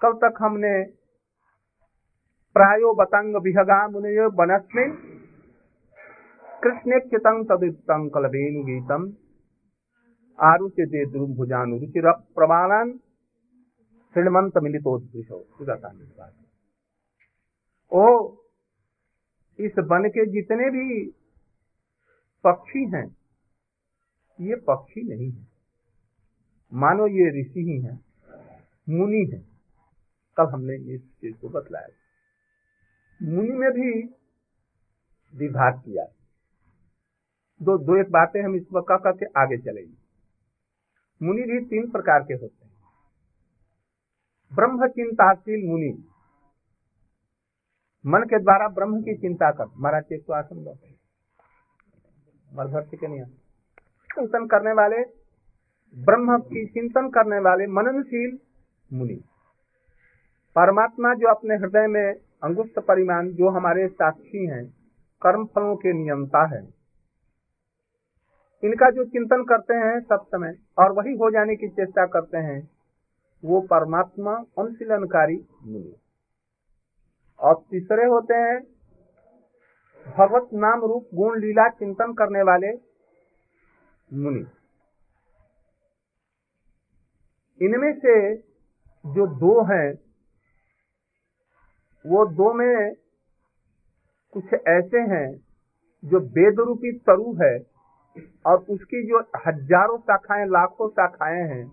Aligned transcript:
कल 0.00 0.12
तक 0.12 0.34
हमने 0.38 0.82
प्रायो 2.56 2.94
बतंग 2.94 3.36
विहगा 3.36 3.86
बनस्मिन 4.28 4.92
कृष्ण 6.64 6.98
तदुक्तम 7.44 8.08
कलबेनु 8.08 8.62
गीतम। 8.64 9.12
आरुचि 10.38 10.86
दे 10.86 11.04
द्रुम 11.06 11.34
भुजानु 11.34 11.78
रुचिर 11.78 12.10
प्रमाणन। 12.34 12.92
श्रीमंत 14.14 14.58
मिलितोद्विषो 14.58 15.38
ओ, 17.92 18.36
इस 19.58 19.78
वन 19.78 20.08
के 20.08 20.26
जितने 20.26 20.70
भी 20.70 21.10
पक्षी 22.44 22.84
हैं, 22.84 23.16
ये 24.40 24.56
पक्षी 24.56 25.08
नहीं 25.08 25.30
है। 25.32 25.46
मानो 26.72 27.06
ये 27.06 27.40
ऋषि 27.40 27.60
ही 27.60 27.80
हैं, 27.80 28.00
मुनि 28.88 29.24
हैं। 29.34 29.57
कल 30.40 30.52
हमने 30.52 30.94
इस 30.94 31.00
चीज़ 31.00 31.36
को 31.36 31.48
बतलाया। 31.48 31.88
मुनि 33.22 33.50
में 33.50 33.70
भी 33.70 34.02
विभाग 35.34 35.80
किया। 35.80 36.04
दो 37.62 37.78
दो 37.78 37.96
एक 37.96 38.10
बातें 38.10 38.42
हम 38.42 38.54
इस 38.54 38.66
वक्त 38.72 38.86
करके 38.90 39.26
आगे 39.40 39.58
चलेंगे। 39.58 39.94
मुनि 41.26 41.42
भी 41.42 41.64
तीन 41.64 41.90
प्रकार 41.90 42.22
के 42.22 42.34
होते 42.34 42.64
हैं। 42.64 42.72
ब्रह्म 44.54 44.88
चिंताशील 44.88 45.70
मुनि। 45.70 46.04
मन 48.06 48.20
के 48.20 48.38
द्वारा 48.38 48.68
ब्रह्म 48.68 49.02
की 49.02 49.16
चिंता 49.16 49.50
कर। 49.50 49.64
महाराज 49.76 50.02
चेक 50.02 50.24
तो 50.26 50.32
आसन 50.32 50.64
दो। 50.64 50.78
मरभर 52.54 52.80
के 52.80 53.08
नहीं 53.08 53.24
चिंतन 54.14 54.46
करने 54.46 54.72
वाले, 54.72 54.96
ब्रह्म 56.04 56.38
की 56.38 56.66
चिंतन 56.66 57.08
करने 57.08 57.38
वाले 57.38 57.66
मननशील 57.66 58.38
मुनि। 58.92 59.24
परमात्मा 60.58 61.14
जो 61.14 61.28
अपने 61.28 61.54
हृदय 61.54 61.86
में 61.86 62.14
अंगुप्त 62.42 62.78
परिमाण, 62.78 63.28
जो 63.28 63.48
हमारे 63.48 63.88
साक्षी 63.88 64.46
हैं, 64.46 64.64
कर्म 65.22 65.44
फलों 65.44 65.76
के 65.76 65.92
नियमता 65.92 66.44
है। 66.46 66.60
इनका 68.62 68.90
जो 68.90 69.04
चिंतन 69.04 69.44
करते 69.44 69.74
हैं 69.74 70.00
सब 70.00 70.24
समय 70.26 70.54
और 70.78 70.92
वही 70.92 71.14
हो 71.16 71.30
जाने 71.30 71.56
की 71.56 71.68
चेष्टा 71.68 72.06
करते 72.06 72.38
हैं, 72.38 72.70
वो 73.44 73.60
परमात्मा 73.60 74.32
अनुशीलनकारी 74.58 75.36
मुनि 75.64 75.94
और 77.40 77.54
तीसरे 77.70 78.06
होते 78.06 78.34
हैं, 78.34 78.60
भगवत 80.06 80.48
नाम 80.54 80.80
रूप 80.80 81.08
गुण 81.14 81.38
लीला 81.40 81.68
चिंतन 81.68 82.12
करने 82.12 82.42
वाले 82.42 82.72
मुनि। 84.12 84.44
इनमें 87.60 87.92
से 87.92 88.34
जो 89.04 89.26
दो 89.26 89.64
हैं 89.64 90.07
वो 92.08 92.24
दो 92.34 92.52
में 92.52 92.94
कुछ 94.32 94.52
ऐसे 94.68 95.00
हैं 95.12 95.28
जो 96.02 96.18
वेद 96.36 96.60
रूपी 96.60 96.92
तरु 97.06 97.32
है 97.42 97.56
और 98.46 98.56
उसकी 98.70 99.02
जो 99.08 99.18
हज़ारों 99.46 99.98
शाखाएँ 99.98 100.46
लाखों 100.46 100.88
शाखाएँ 100.90 101.42
हैं 101.48 101.64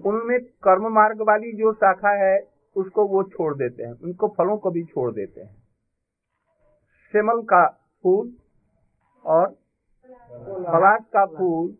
उनमें 0.00 0.38
कर्म 0.64 0.88
मार्ग 0.94 1.22
वाली 1.28 1.52
जो 1.52 1.72
शाखा 1.74 2.12
है 2.24 2.36
उसको 2.76 3.06
वो 3.06 3.22
छोड़ 3.28 3.54
देते 3.56 3.82
हैं 3.82 3.92
उनको 3.92 4.28
फलों 4.38 4.56
को 4.58 4.70
भी 4.70 4.84
छोड़ 4.84 5.10
देते 5.14 5.40
हैं। 5.40 5.54
सेमल 7.14 7.42
का 7.42 7.64
फूल 8.04 8.32
और 9.24 9.46
पलाश 10.66 11.00
का 11.12 11.24
फूल 11.28 11.74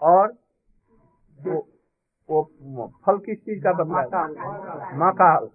और 0.00 0.34
वो, 1.38 1.56
वो 2.28 2.92
फल 3.06 3.18
किस 3.18 3.38
चीज़ 3.38 3.62
का 3.64 3.72
बदला 3.72 4.02
माकाल 4.96 5.48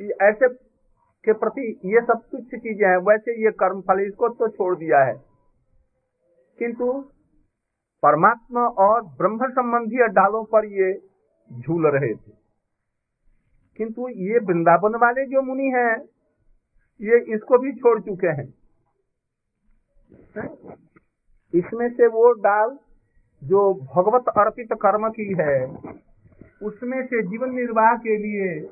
ऐसे 0.00 0.48
के 1.24 1.32
प्रति 1.32 1.80
ये 1.84 2.00
सब 2.00 2.22
तुच्छ 2.32 2.54
चीज़ें 2.54 2.88
हैं, 2.88 2.96
वैसे 2.96 3.44
ये 3.44 3.50
कर्म 3.50 3.80
फल 3.80 4.00
इसको 4.00 4.28
तो 4.28 4.48
छोड़ 4.48 4.78
दिया 4.78 5.04
है। 5.04 5.14
किंतु 6.58 7.10
परमात्मा 8.02 8.60
और 8.60 9.02
ब्रह्म 9.02 9.50
संबंधी 9.50 9.96
डालों 9.96 10.44
पर 10.44 10.64
ये 10.64 11.02
झूल 11.60 11.86
रहे 11.86 12.14
थे। 12.14 12.32
किंतु 13.76 14.08
ये 14.08 14.38
वृंदावन 14.38 14.94
वाले 14.94 15.26
जो 15.26 15.42
मुनि 15.42 15.64
हैं, 15.64 15.98
ये 17.00 17.34
इसको 17.34 17.58
भी 17.58 17.72
छोड़ 17.72 18.00
चुके 18.00 18.26
हैं। 18.26 18.54
इसमें 21.54 21.88
से 21.90 22.06
वो 22.06 22.32
डाल 22.32 22.78
जो 23.44 23.74
भगवत 23.74 24.24
अर्पित 24.28 24.68
कर्म 24.72 25.08
की 25.08 25.34
है, 25.38 25.66
उसमें 26.62 27.06
से 27.06 27.22
जीवन 27.22 27.50
निर्वाह 27.50 27.96
के 27.96 28.16
लिए 28.16 28.70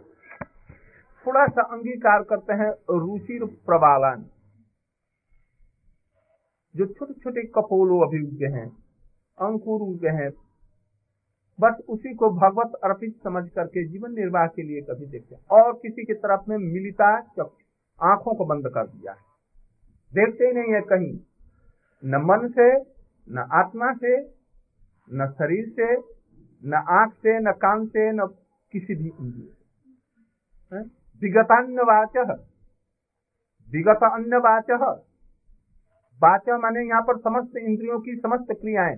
थोड़ा 1.27 1.47
सा 1.47 1.63
अंगीकार 1.63 2.23
करते 2.23 2.53
हैं 2.53 2.71
रुचि 3.01 3.39
प्रबालन। 3.67 4.25
जो 6.75 6.87
छोटे 6.87 7.15
छोटे 7.15 7.43
कपोलो 7.43 7.99
अभी 8.07 8.23
उगे 8.27 8.47
हैं, 8.47 8.69
अंकुर 9.39 9.81
उगे 9.81 10.09
हैं, 10.09 10.31
बस 11.61 11.75
उसी 11.89 12.15
को 12.15 12.31
भगवत 12.31 12.75
अर्पित 12.85 13.23
समझ 13.25 13.49
करके 13.49 13.85
जीवन 13.89 14.13
निर्वाह 14.13 14.47
के 14.47 14.63
लिए 14.63 14.81
कभी 14.81 15.07
देखते 15.07 15.37
और 15.51 15.73
किसी 15.73 16.05
की 16.05 16.15
तरफ़ 16.15 16.41
में 16.49 16.57
मिलता 16.59 17.07
आँखों 18.03 18.35
को 18.35 18.45
बंद 18.45 18.69
कर 18.69 18.87
दिया 18.87 19.13
है। 19.13 19.19
देखते 20.15 20.45
ही 20.45 20.53
नहीं 20.53 20.75
है 20.75 20.81
कहीं, 20.81 21.19
न 22.05 22.17
मन 22.17 22.49
से, 22.49 22.81
न 23.33 23.49
आत्मा 23.53 23.93
से, 23.93 24.21
न 25.13 25.27
शरीर 25.39 25.69
से, 25.69 25.97
न 26.69 26.75
आँख 26.75 27.13
से, 27.13 27.39
न 27.41 27.53
कान 27.53 27.87
से, 27.87 28.13
न 28.13 28.27
किसी 28.73 28.95
भी 28.95 29.09
इंद्रिय 29.09 29.53
विगतान्य 30.73 30.96
वाच 31.23 32.17
विगत 33.69 34.03
अन्य 34.03 34.37
वाच 36.21 36.49
माने 36.49 36.87
यहाँ 36.89 37.03
पर 37.03 37.19
समस्त 37.19 37.57
इंद्रियों 37.57 38.01
की 38.01 38.17
समस्त 38.17 38.53
क्रियाएँ। 38.53 38.97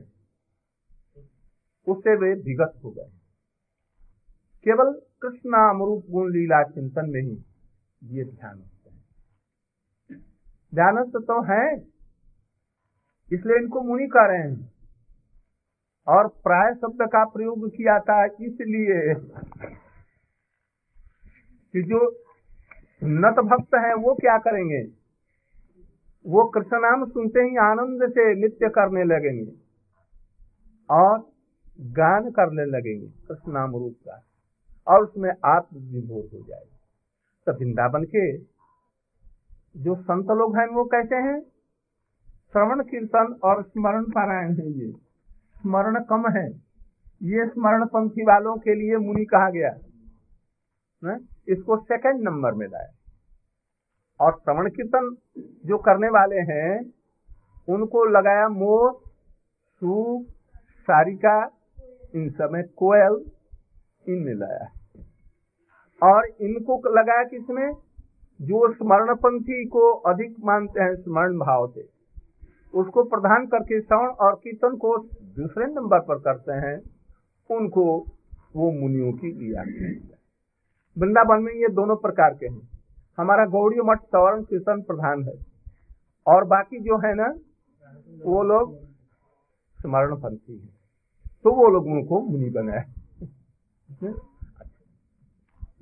उससे 1.87 2.15
वे 2.17 2.33
विगत 2.35 2.81
हो 2.85 2.91
गए। 2.91 3.11
केवल 4.65 4.93
कृष्ण 5.23 5.53
अमरूप 5.71 6.07
गुण 6.11 6.31
लीला 6.33 6.63
चिंतन 6.63 7.11
में 7.11 7.21
ही 7.21 7.45
ये 8.03 8.25
ध्यान 8.25 8.59
हैं। 8.59 8.69
ध्यानस्थ 10.75 11.17
तो 11.17 11.43
है, 11.43 11.77
इसलिए 13.33 13.57
इनको 13.57 13.81
मुनि 13.81 14.07
कह 14.07 14.27
रहे 14.27 14.39
हैं। 14.39 14.73
और 16.07 16.29
प्राय 16.29 16.75
शब्द 16.75 17.03
का 17.03 17.25
प्रयोग 17.25 17.69
किया 17.69 17.99
था 18.01 18.25
इसलिए। 18.25 19.15
कि 21.73 21.83
जो 21.83 22.09
उन्नत 23.03 23.35
भक्त 23.35 23.75
है, 23.75 23.95
वो 23.95 24.15
क्या 24.15 24.39
करेंगे? 24.39 24.99
वो 26.27 26.45
कृष्ण 26.45 26.77
नाम 26.77 27.05
सुनते 27.05 27.41
ही 27.41 27.57
आनंद 27.57 28.11
से 28.11 28.35
नृत्य 28.35 28.69
करने 28.69 29.05
लगेंगे 29.05 29.53
और 30.91 31.31
गान 31.81 32.31
करने 32.31 32.65
लगेंगे 32.65 33.07
कृष्ण 33.07 33.53
नाम 33.53 33.73
रूप 33.73 33.93
का 33.93 34.25
और 34.89 35.05
उसमें 35.05 35.31
आत्मविभोर 35.45 36.29
हो 36.35 36.45
जाएगी। 36.49 36.77
तो 37.47 37.53
वृंदावन 37.53 38.05
के 38.05 38.39
जो 39.77 39.95
संत 39.95 40.31
लोग 40.31 40.57
हैं, 40.57 40.67
वो 40.67 40.85
कैसे 40.85 41.17
हैं? 41.17 41.41
श्रवण 42.53 42.83
कीर्तन 42.83 43.41
और 43.45 43.63
स्मरण 43.63 44.05
पारायण 44.05 44.55
है 44.55 44.71
ये। 44.71 44.93
स्मरण 45.57 46.05
कम 46.05 46.29
है। 46.29 46.51
ये 47.23 47.47
स्मरण 47.47 47.87
पंथी 47.87 48.23
वालों 48.23 48.57
के 48.57 48.75
लिए 48.75 48.97
मुनि 48.97 49.25
कहा 49.25 49.51
गया? 49.51 49.79
इसको 51.49 51.77
सेकंड 51.77 52.23
नंबर 52.23 52.53
में 52.53 52.67
लाया 52.67 52.89
और 54.21 54.33
श्रवण 54.33 54.71
कीर्तन 54.71 55.17
जो 55.67 55.79
करने 55.79 56.09
वाले 56.09 56.37
हैं, 56.37 56.93
उनको 57.69 58.05
लगाया 58.05 58.49
मोर, 58.49 58.93
सूप, 59.81 60.27
सारिका, 60.81 61.51
इन 62.15 62.31
समय 62.31 62.63
कोयल, 62.63 63.31
इनमें 64.09 64.35
लाया। 64.35 64.73
और 66.03 66.25
इनको 66.41 66.95
लगाया 66.95 67.25
किसमें? 67.25 67.73
जो 68.43 68.73
स्मरणपंथी 68.73 69.65
को 69.65 69.93
अधिक 69.93 70.37
मानते 70.45 70.83
हैं, 70.83 70.97
स्मरण 70.97 71.39
भाव 71.39 71.67
से। 71.67 71.89
उसको 72.75 73.03
प्रधान 73.03 73.47
करके 73.47 73.81
श्रवण 73.81 74.09
और 74.09 74.35
कीर्तन 74.35 74.77
को 74.77 74.99
दूसरे 75.23 75.67
नंबर 75.67 75.99
पर 75.99 76.19
करते 76.19 76.53
हैं, 76.53 76.83
उनको 77.57 78.07
वो 78.57 78.73
मुनियों 78.73 79.13
की 79.13 79.33
लिया 79.33 80.18
वृंदावन 80.99 81.43
में 81.43 81.53
ये 81.53 81.69
दोनों 81.69 81.97
प्रकार 81.97 82.35
के 82.35 82.47
हैं। 82.47 82.69
हमारा 83.19 83.45
गौड़ी 83.47 83.81
मठ 83.81 84.01
सवर्ण 84.03 84.43
कीर्तन 84.43 84.83
प्रधान 84.83 85.23
है। 85.25 85.35
और 86.27 86.45
बाकी 86.45 86.79
जो 86.81 86.99
है 86.99 87.15
ना 87.15 87.29
वो 88.25 88.43
लोग 88.43 88.75
स्मरण 89.79 90.15
पंथी 90.17 90.59
है। 90.59 90.69
तो 91.45 91.51
वो 91.53 91.69
लोग 91.69 91.87
उनको 91.87 92.21
मुनि 92.21 92.51
बनाए। 92.51 92.85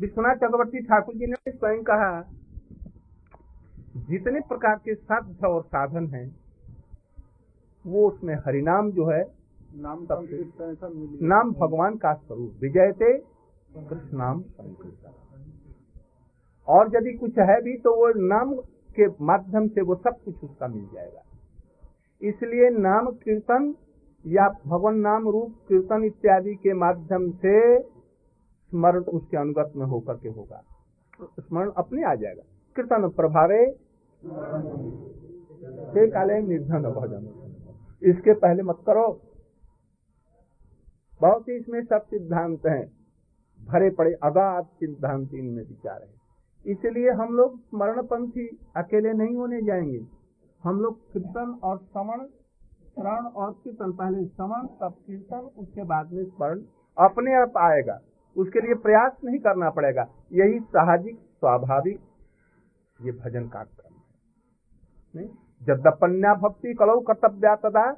विश्वनाथ 0.00 0.34
चक्रवर्ती 0.34 0.80
ठाकुर 0.80 1.14
जी 1.14 1.26
ने 1.26 1.52
स्वयं 1.52 1.82
कहा 1.82 2.10
जितने 4.08 4.40
प्रकार 4.40 4.76
के 4.76 4.94
साध्य 4.94 5.46
और 5.46 5.62
साधन 5.62 6.06
हैं 6.06 6.26
वो 7.84 8.08
उसमें 8.08 8.34
हरिनाम 8.36 8.90
जो 8.90 9.06
है 9.06 9.22
नाम 9.76 10.06
नाम 11.22 11.52
भगवान 11.52 11.96
का 11.96 12.12
स्वरूप। 12.14 12.52
विजयते 12.60 13.12
कृष्ण 13.76 14.19
नाम। 14.19 14.44
और 16.69 16.90
यदि 16.96 17.12
कुछ 17.12 17.38
है 17.38 17.62
भी 17.62 17.76
तो 17.76 17.94
वो 17.96 18.08
नाम 18.28 18.55
के 18.93 19.06
माध्यम 19.25 19.69
से 19.69 19.81
वो 19.81 19.94
सब 19.94 20.23
कुछ 20.25 20.44
उसका 20.44 20.69
मिल 20.69 20.88
जाएगा। 20.94 21.23
इसलिए 22.23 22.70
नाम 22.70 23.11
कीर्तन 23.11 23.75
या 24.26 24.49
भगवान 24.67 24.99
नाम 24.99 25.28
रूप 25.28 25.52
कीर्तन 25.69 26.05
इत्यादि 26.05 26.55
के 26.55 26.73
माध्यम 26.75 27.31
से 27.31 27.81
स्मरण 27.81 29.02
उसके 29.02 29.37
अनुगत 29.37 29.73
में 29.76 29.87
होकर 29.87 30.14
के 30.14 30.28
होगा। 30.28 30.62
स्मरण 31.40 31.70
अपने 31.76 32.05
आ 32.05 32.14
जाएगा। 32.14 32.43
कीर्तन 32.76 33.08
प्रभावे। 33.08 33.67
काले 36.11 36.40
निर्धन 36.43 36.82
भजन। 36.82 37.25
इसके 38.02 38.34
पहले 38.34 38.62
मत 38.62 38.78
करो। 38.87 39.20
बहुत 41.20 41.49
ही 41.49 41.55
इसमें 41.55 41.84
सब 41.84 42.02
सिद्धांत 42.02 42.67
हैं। 42.67 42.95
भरे 43.66 43.90
पड़े 43.90 44.12
अगाध 44.12 44.64
सिद्धांत 44.64 45.34
इनमें 45.34 45.64
विचार 45.64 46.02
है। 46.02 46.16
इसलिए 46.66 47.10
हम 47.10 47.34
लोग 47.34 47.60
स्मरणपंथी 47.60 48.58
अकेले 48.76 49.12
नहीं 49.12 49.36
होने 49.36 49.62
जाएँगे। 49.62 50.06
हम 50.64 50.80
लोग 50.80 51.12
कीर्तन 51.12 51.58
और 51.62 51.78
श्रवण 51.78 52.26
श्रवण 52.96 53.24
और 53.26 53.52
कीर्तन, 53.52 53.92
पहले 53.92 54.26
श्रवण 54.26 54.66
तब 54.66 54.94
कीर्तन, 55.06 55.50
उसके 55.58 55.84
बाद 55.84 56.12
में 56.12 56.24
स्मरण, 56.24 56.60
अपने 56.98 57.34
आप 57.34 57.52
आएगा। 57.56 58.00
उसके 58.36 58.60
लिए 58.60 58.74
प्रयास 58.74 59.16
नहीं 59.24 59.38
करना 59.38 59.70
पड़ेगा। 59.70 60.08
यही 60.32 60.60
साहजिक, 60.60 61.16
स्वाभाविक, 61.16 62.00
ये 63.02 63.12
भजन 63.12 63.48
का 63.48 63.62
क्रम 63.62 65.20
है। 65.20 65.28
जद्यपन्या 65.62 66.34
भक्ति 66.34 66.74
कलौ 66.74 67.00
कर्तव्या 67.00 67.56
तदा, 67.56 67.92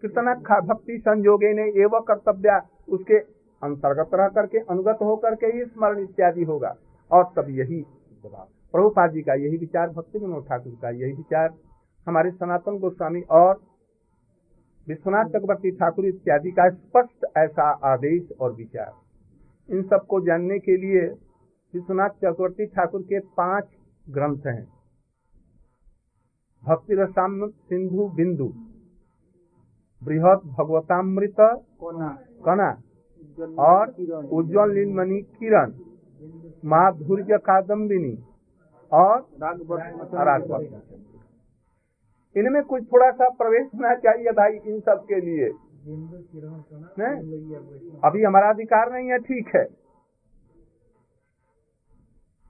कीर्तन 0.00 0.34
भक्ति 0.66 0.98
संयोगे 0.98 1.52
ने 1.54 1.62
एवं 1.62 2.00
कर्तव्य, 2.00 2.62
उसके 2.88 3.41
अंतर्गत 3.62 4.14
रह 4.14 4.28
करके 4.28 4.58
अनुगत 4.58 4.98
होकर 5.02 5.34
के 5.34 5.46
ही 5.46 5.64
स्मरण 5.64 5.98
इत्यादि 5.98 6.44
होगा। 6.44 6.74
और 7.10 7.24
तब 7.36 7.48
यही 7.50 7.80
जवाब। 8.24 8.48
प्रभुपाद 8.72 9.10
जी 9.10 9.22
का 9.22 9.34
यही 9.34 9.56
विचार 9.56 9.88
भक्ति 9.88 10.18
विनोद 10.18 10.44
ठाकुर 10.44 10.72
का 10.82 10.90
यही 10.90 11.12
विचार 11.12 11.54
हमारे 12.06 12.30
सनातन 12.30 12.78
गोस्वामी 12.78 13.20
और 13.30 13.60
विश्वनाथ 14.88 15.24
चक्रवर्ती 15.24 15.70
ठाकुर 15.70 16.06
इत्यादि 16.06 16.50
का 16.50 16.68
स्पष्ट 16.70 17.26
ऐसा 17.36 17.70
आदेश 17.84 18.32
और 18.40 18.52
विचार। 18.52 18.92
इन 19.68 19.82
सबको 19.82 20.20
जानने 20.20 20.58
के 20.58 20.76
लिए 20.76 21.00
विश्वनाथ 21.74 22.08
चक्रवर्ती 22.08 22.66
ठाकुर 22.66 23.02
के 23.02 23.20
पाँच 23.20 23.68
ग्रंथ 24.10 24.46
हैं। 24.46 24.64
भक्ति 26.64 26.94
रसाम 26.94 27.48
सिंधु 27.48 28.08
बिंदु 28.08 28.48
बृहद 30.02 30.40
भगवतामृत 30.58 31.36
कना। 32.44 32.70
और 33.40 33.90
उज्जवल 34.32 34.72
लीलमणि 34.74 35.20
किरण 35.38 35.72
माधुर्य 36.64 37.38
कादम्बिनी 37.38 38.16
और 38.92 39.26
इनमें 42.36 42.62
कुछ 42.62 42.82
थोड़ा 42.92 43.10
सा 43.10 43.28
प्रवेश 43.28 43.66
होना 43.74 43.94
चाहिए 43.94 44.32
भाई 44.32 44.52
इन 44.52 44.80
सब 44.80 45.04
के 45.08 45.20
लिए। 45.20 45.48
अभी 48.04 48.22
हमारा 48.22 48.48
अधिकार 48.50 48.92
नहीं 48.92 49.10
है, 49.10 49.18
ठीक 49.18 49.48
है। 49.56 49.64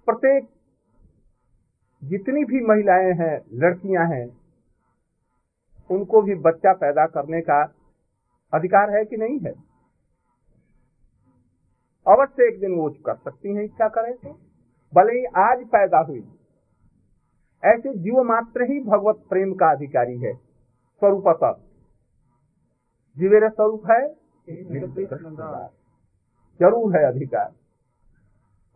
प्रत्येक 0.09 0.49
जितनी 2.03 2.45
भी 2.45 2.61
महिलाएँ 2.67 3.13
हैं, 3.13 3.41
लड़कियाँ 3.55 4.07
हैं, 4.07 4.27
उनको 5.91 6.23
भी 6.23 6.35
बच्चा 6.35 6.73
पैदा 6.73 7.07
करने 7.07 7.41
का 7.41 7.63
अधिकार 8.53 8.91
है 8.91 9.05
कि 9.05 9.17
नहीं 9.17 9.39
है? 9.39 9.72
अवश्य 12.07 12.49
एक 12.49 12.61
दिन 12.61 12.73
वो 12.75 12.91
कर 12.91 13.15
सकती 13.15 13.55
हैं 13.55 13.65
इच्छा 13.65 13.89
करें 13.89 14.15
तो? 14.17 14.31
भले 14.93 15.13
ही 15.13 15.25
आज 15.25 15.65
पैदा 15.67 15.99
हुई। 15.99 16.23
ऐसे 17.65 17.95
जीव 17.95 18.23
मात्र 18.23 18.63
ही 18.63 18.81
भगवत 18.81 19.23
प्रेम 19.31 19.55
का 19.55 19.71
अधिकारी 19.71 20.19
है, 20.19 20.35
स्वरूप 21.03 21.25
जीवेर 23.19 23.49
स्वरूप 23.51 23.83
है, 23.91 24.15
ज़रूर 26.61 26.97
है 26.97 27.05
अधिकार। 27.05 27.53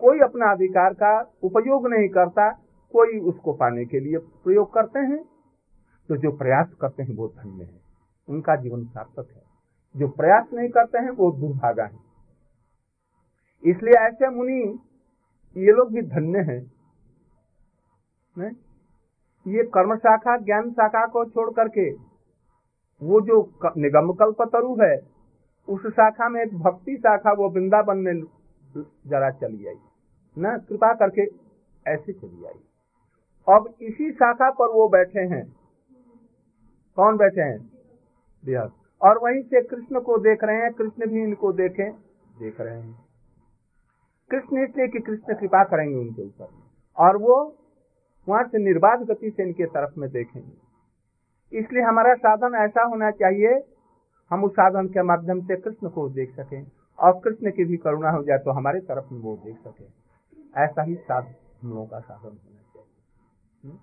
कोई 0.00 0.20
अपना 0.20 0.52
अधिकार 0.52 0.94
का 0.94 1.12
उपयोग 1.42 1.86
नहीं 1.86 2.08
करता, 2.08 2.50
कोई 2.94 3.18
उसको 3.18 3.52
पाने 3.52 3.84
के 3.84 4.00
लिए 4.00 4.18
प्रयोग 4.18 4.72
करते 4.74 4.98
हैं। 4.98 5.24
तो 6.08 6.16
जो 6.16 6.30
प्रयास 6.32 6.74
करते 6.80 7.02
हैं, 7.02 7.16
वो 7.16 7.28
धन्य 7.28 7.64
है। 7.64 7.80
उनका 8.28 8.56
जीवन 8.56 8.84
सार्थक 8.84 9.28
है। 9.36 9.42
जो 9.96 10.08
प्रयास 10.08 10.46
नहीं 10.52 10.68
करते 10.68 10.98
हैं, 10.98 11.10
वो 11.10 11.30
दुर्भागा 11.32 11.84
है। 11.84 12.05
इसलिए 13.64 13.94
ऐसे 13.94 14.28
मुनि, 14.28 14.78
ये 15.56 15.72
लोग 15.72 15.92
भी 15.92 16.02
धन्य 16.02 16.38
हैं। 16.38 16.72
ने? 18.38 18.66
ये 19.50 19.62
कर्म 19.62 19.96
शाखा 19.96 20.36
ज्ञान 20.36 20.70
शाखा 20.70 21.06
को 21.06 21.24
छोड़ 21.24 21.50
करके, 21.50 21.90
वो 23.02 23.20
जो 23.20 23.52
निगम 23.76 24.12
कल्प 24.12 24.42
तरु 24.42 24.76
है, 24.82 25.00
उस 25.68 25.86
शाखा 25.86 26.28
में 26.28 26.42
एक 26.42 26.58
भक्ति 26.58 26.96
शाखा, 26.96 27.32
वो 27.32 27.48
वृंदावन 27.48 27.98
में 27.98 28.22
जरा 29.06 29.30
चली 29.30 29.66
आई। 29.66 29.78
न, 30.38 30.58
कृपा 30.58 30.94
करके 30.94 31.22
ऐसे 31.90 32.12
चली 32.12 32.44
आई। 32.44 32.60
अब 33.48 33.74
इसी 33.82 34.12
शाखा 34.12 34.50
पर 34.50 34.66
वो 34.66 34.88
बैठे 34.88 35.20
हैं। 35.20 35.56
कौन 36.96 37.16
बैठे 37.16 37.40
हैं? 37.40 37.70
और 39.02 39.18
वहीं 39.18 39.42
से 39.42 39.62
कृष्ण 39.62 40.00
को 40.00 40.18
देख 40.18 40.44
रहे 40.44 40.56
हैं, 40.56 40.72
कृष्ण 40.72 41.06
भी 41.06 41.22
इनको 41.22 41.52
देखे, 41.52 41.90
देख 42.38 42.60
रहे 42.60 42.80
हैं। 42.80 43.05
कृष्ण 44.30 44.64
इसलिए 44.64 44.88
कि 44.88 44.98
कृष्ण 44.98 45.34
कृपा 45.34 45.64
करेंगे 45.64 45.96
उनके 45.96 46.22
ऊपर। 46.22 46.48
और 46.96 47.16
वो 47.16 47.56
वहाँ 48.28 48.44
से 48.44 48.58
निर्बाध 48.58 49.00
गति 49.00 49.30
से 49.30 49.42
इनके 49.42 49.66
तरफ़ 49.66 50.00
में 50.00 50.10
देखेंगे। 50.10 50.66
इसलिए 51.58 51.82
हमारा 51.82 52.14
साधन 52.14 52.54
ऐसा 52.54 52.82
होना 52.82 53.10
चाहिए, 53.10 53.64
हम 54.30 54.44
उस 54.44 54.52
साधन 54.52 54.86
के 54.86 55.02
माध्यम 55.02 55.40
से 55.40 55.56
कृष्ण 55.56 55.88
को 55.88 56.08
देख 56.08 56.34
सकें। 56.34 56.66
और 56.98 57.20
कृष्ण 57.24 57.50
की 57.50 57.64
भी 57.64 57.76
करुणा 57.76 58.10
हो 58.10 58.22
जाए 58.22 58.38
तो 58.38 58.50
हमारे 58.50 58.80
तरफ़ 58.80 59.14
में 59.14 59.20
वो 59.20 59.36
देख 59.36 59.56
सके। 59.56 59.84
ऐसा 60.60 60.82
ही 60.82 60.94
साधन 60.94 61.34
हम 61.62 61.70
लोगों 61.70 61.86
का 61.86 62.00
साधन 62.00 62.28
होना 62.28 62.62
चाहिए। 62.74 63.02
हम्म? 63.64 63.76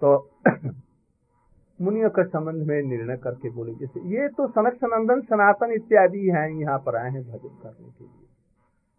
तो 0.00 0.30
मुनियों 1.84 2.10
के 2.10 2.24
संबंध 2.24 2.66
में 2.66 2.82
निर्णय 2.82 3.16
करके 3.16 3.50
बोले 3.50 3.74
जैसे 3.74 4.00
ये 4.00 4.28
तो 4.28 4.48
सनक 4.48 4.74
सनंदन 4.74 5.20
सनातन 5.20 5.72
इत्यादि 5.72 6.28
हैं, 6.28 6.50
यहाँ 6.50 6.78
पर 6.78 6.96
आए 6.96 7.10
हैं 7.10 7.22
भजन 7.22 7.58
करने 7.62 7.88
के 7.90 8.04
लिए। 8.04 8.29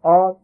और 0.04 0.36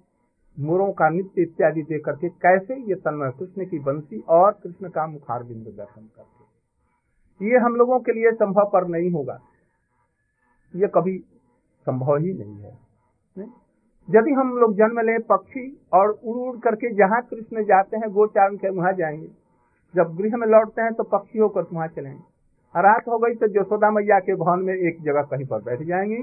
मुरों 0.57 0.93
का 0.93 1.09
नित्य 1.09 1.43
इत्यादि 1.43 1.83
दे 1.83 1.99
करके 1.99 2.29
कैसे 2.45 2.75
ये 2.83 2.95
तन्मय 2.95 3.31
कृष्ण 3.39 3.67
की 3.67 3.79
बंसी 3.79 4.23
और 4.29 4.53
कृष्ण 4.63 4.89
का 4.89 5.07
मुखार 5.07 5.43
बिंदु 5.43 5.71
दर्शन 5.73 6.09
करके 6.17 7.47
ये 7.51 7.59
हम 7.59 7.75
लोगों 7.77 7.99
के 8.01 8.13
लिए 8.13 8.33
संभव 8.33 8.71
पर 8.73 8.87
नहीं 8.87 9.11
होगा। 9.11 9.39
ये 10.75 10.89
कभी 10.95 11.19
संभव 11.87 12.17
ही 12.17 12.33
नहीं 12.35 12.57
है। 12.57 13.47
यदि 14.09 14.33
हम 14.33 14.57
लोग 14.59 14.75
जन्म 14.75 15.01
लें, 15.01 15.19
पक्षी 15.23 15.67
और 15.93 16.11
उड़ 16.11 16.37
उड़ 16.39 16.57
करके 16.59 16.93
जहाँ 16.95 17.21
कृष्ण 17.23 17.65
जाते 17.65 17.97
हैं, 17.97 18.11
गोचारण 18.11 18.57
के 18.57 18.71
वहाँ 18.71 18.93
जाएँगे। 18.93 19.29
जब 19.95 20.15
गृह 20.17 20.37
में 20.37 20.47
लौटते 20.47 20.83
हैं 20.83 20.93
तो 20.95 21.05
पक्षी 21.09 21.39
होकर 21.39 21.67
वहाँ 21.73 21.89
चलेंगे 21.89 22.81
रात 22.83 23.09
हो 23.09 23.19
गई 23.19 23.35
तो 23.35 23.47
जसोदा 23.49 23.91
मैया 23.91 24.19
के 24.21 24.35
भवन 24.35 24.63
में 24.63 24.75
एक 24.75 25.03
जगह 25.03 25.23
कहीं 25.23 25.47
पर 25.47 25.63
बैठ 25.63 25.83
जाएँगे 25.83 26.23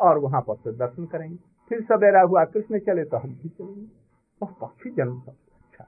और 0.00 0.18
वहाँ 0.18 0.40
पर 0.40 0.72
दर्शन 0.72 1.04
करेंगे। 1.06 1.53
फिर 1.68 1.84
सवेरा 1.84 2.20
हुआ, 2.20 2.44
कृष्ण 2.44 2.78
चले 2.78 3.04
तो 3.04 3.16
हम 3.16 3.30
भी 3.30 3.48
चलेंगे। 3.48 3.86
और 4.42 4.54
पक्षी 4.60 4.90
जन्म 4.90 5.20
सबसे 5.20 5.52
अच्छा 5.56 5.84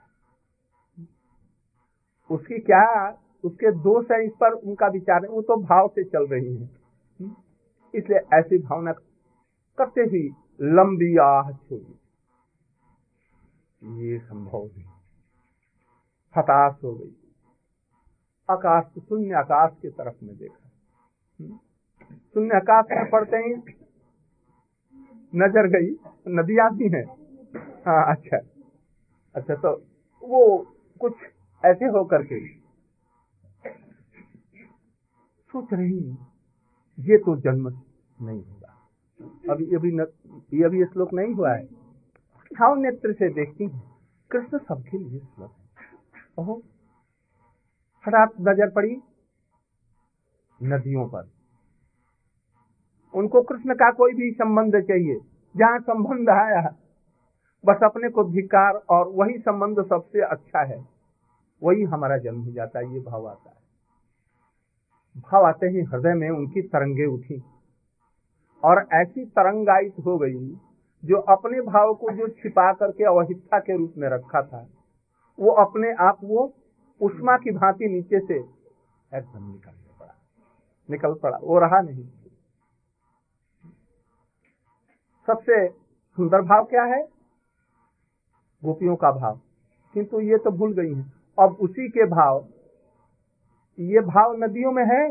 उसकी 2.30 2.58
क्या, 2.58 3.10
उसके 3.44 3.72
दोष 3.72 4.10
है 4.10 4.24
इस 4.24 4.32
पर 4.40 4.52
उनका 4.52 4.86
विचार 4.86 5.24
है 5.24 5.30
वो 5.30 5.42
तो 5.42 5.56
भाव 5.56 5.88
से 5.88 6.04
चल 6.04 6.26
रही 6.26 6.56
है। 6.56 6.70
इसलिए 7.94 8.18
ऐसी 8.34 8.58
भावना 8.58 8.92
करते 9.78 10.00
ही 10.00 10.34
लंबी 10.60 11.16
आह 11.16 11.52
छोड़ी। 11.52 11.98
ये 14.02 14.18
संभव 14.18 14.64
नहीं। 14.64 14.84
हताश 16.38 16.84
हो 16.84 16.94
गई। 16.94 17.16
आकाश, 18.50 18.84
शून्य 19.08 19.34
आकाश 19.34 19.76
की 19.82 19.88
तरफ़ 19.88 20.24
में 20.24 20.36
देखा। 20.36 20.70
हम्म। 21.40 21.56
शून्य 22.16 22.56
आकाश 22.56 22.84
में 22.90 23.10
पड़ते 23.10 23.36
ही। 23.36 23.85
नज़र 25.32 25.66
गई 25.68 25.90
नदी 26.36 26.58
आती 26.58 26.88
है। 26.94 27.02
हाँ 27.86 28.02
अच्छा। 28.14 28.38
अच्छा 29.34 29.54
तो 29.54 29.72
वो 30.22 30.42
कुछ 31.00 31.14
ऐसे 31.64 31.86
हो 31.86 32.04
करके 32.04 32.40
सोच 35.50 35.72
रही 35.72 35.98
ये 36.98 37.16
तो 37.18 37.36
जन्म 37.36 37.68
नहीं 37.68 38.42
होगा। 38.42 39.52
अभी 39.52 39.74
अभी 39.76 39.90
न, 39.92 40.06
ये 40.52 40.64
अभी 40.64 40.84
श्लोक 40.84 41.12
नहीं 41.14 41.34
हुआ 41.34 41.52
है। 41.54 41.64
हाँ 42.50 42.74
नेत्र 42.76 43.12
से 43.12 43.28
देखती 43.34 43.64
हूँ। 43.64 43.80
कृष्ण 44.30 44.58
सबके 44.58 44.98
लिए 44.98 45.20
श्लोक 45.20 45.50
है। 45.50 45.64
ओहो 46.38 46.62
नज़र 48.04 48.70
पड़ी 48.70 48.96
नदियों 50.60 51.06
पर। 51.08 51.28
उनको 53.16 53.42
कृष्ण 53.42 53.74
का 53.74 53.90
कोई 53.90 54.14
भी 54.14 54.30
संबंध 54.30 54.76
चाहिए, 54.76 55.20
जहाँ 55.56 55.78
संबंध 55.78 56.30
आया, 56.30 56.74
बस 57.66 57.80
अपने 57.84 58.08
को 58.08 58.24
धिकार 58.24 58.74
और 58.90 59.08
वही 59.08 59.38
संबंध 59.38 59.86
सबसे 59.86 60.20
अच्छा 60.20 60.64
है। 60.64 60.84
वही 61.62 61.82
हमारा 61.82 62.18
जन्म 62.18 62.40
हो 62.40 62.52
जाता 62.52 62.78
है, 62.78 62.92
ये 62.94 63.00
भाव 63.00 63.26
आता 63.28 63.50
है। 63.50 63.56
भाव 65.16 65.44
आते 65.44 65.66
ही 65.66 65.80
हृदय 65.80 66.14
में 66.14 66.30
उनकी 66.30 66.62
तरंगे 66.62 67.06
उठी 67.06 67.42
और 68.64 68.86
ऐसी 68.92 69.24
तरंगायित 69.24 69.94
हो 70.04 70.18
गई 70.18 70.56
जो 71.04 71.16
अपने 71.16 71.60
भाव 71.60 71.94
को 71.94 72.10
जो 72.10 72.28
छिपा 72.28 72.72
करके 72.72 73.04
अवहिता 73.04 73.58
के 73.58 73.76
रूप 73.76 73.94
में 73.98 74.08
रखा 74.08 74.42
था, 74.42 74.66
वो 75.38 75.50
अपने 75.50 75.92
आप 75.92 76.18
वो 76.24 76.54
उष्मा 77.00 77.36
की 77.36 77.50
भांति 77.50 77.88
नीचे 77.88 78.20
से 78.20 78.34
एकदम 79.18 79.50
निकल 79.50 79.70
पड़ा। 80.00 80.14
निकल 80.90 81.14
पड़ा, 81.14 81.38
वो 81.42 81.58
रहा 81.58 81.80
नहीं। 81.80 82.08
सबसे 85.26 85.68
सुंदर 86.16 86.40
भाव 86.42 86.64
क्या 86.64 86.82
है? 86.82 87.02
गोपियों 88.64 88.96
का 88.96 89.10
भाव। 89.12 89.40
किंतु 89.94 90.20
ये 90.20 90.38
तो 90.38 90.50
भूल 90.50 90.72
गई 90.72 90.94
हैं। 90.94 91.12
अब 91.38 91.56
उसी 91.60 91.88
के 91.88 92.04
भाव 92.04 92.46
ये 93.78 94.00
भाव 94.00 94.34
नदियों 94.36 94.72
में 94.72 94.84
है 94.84 95.08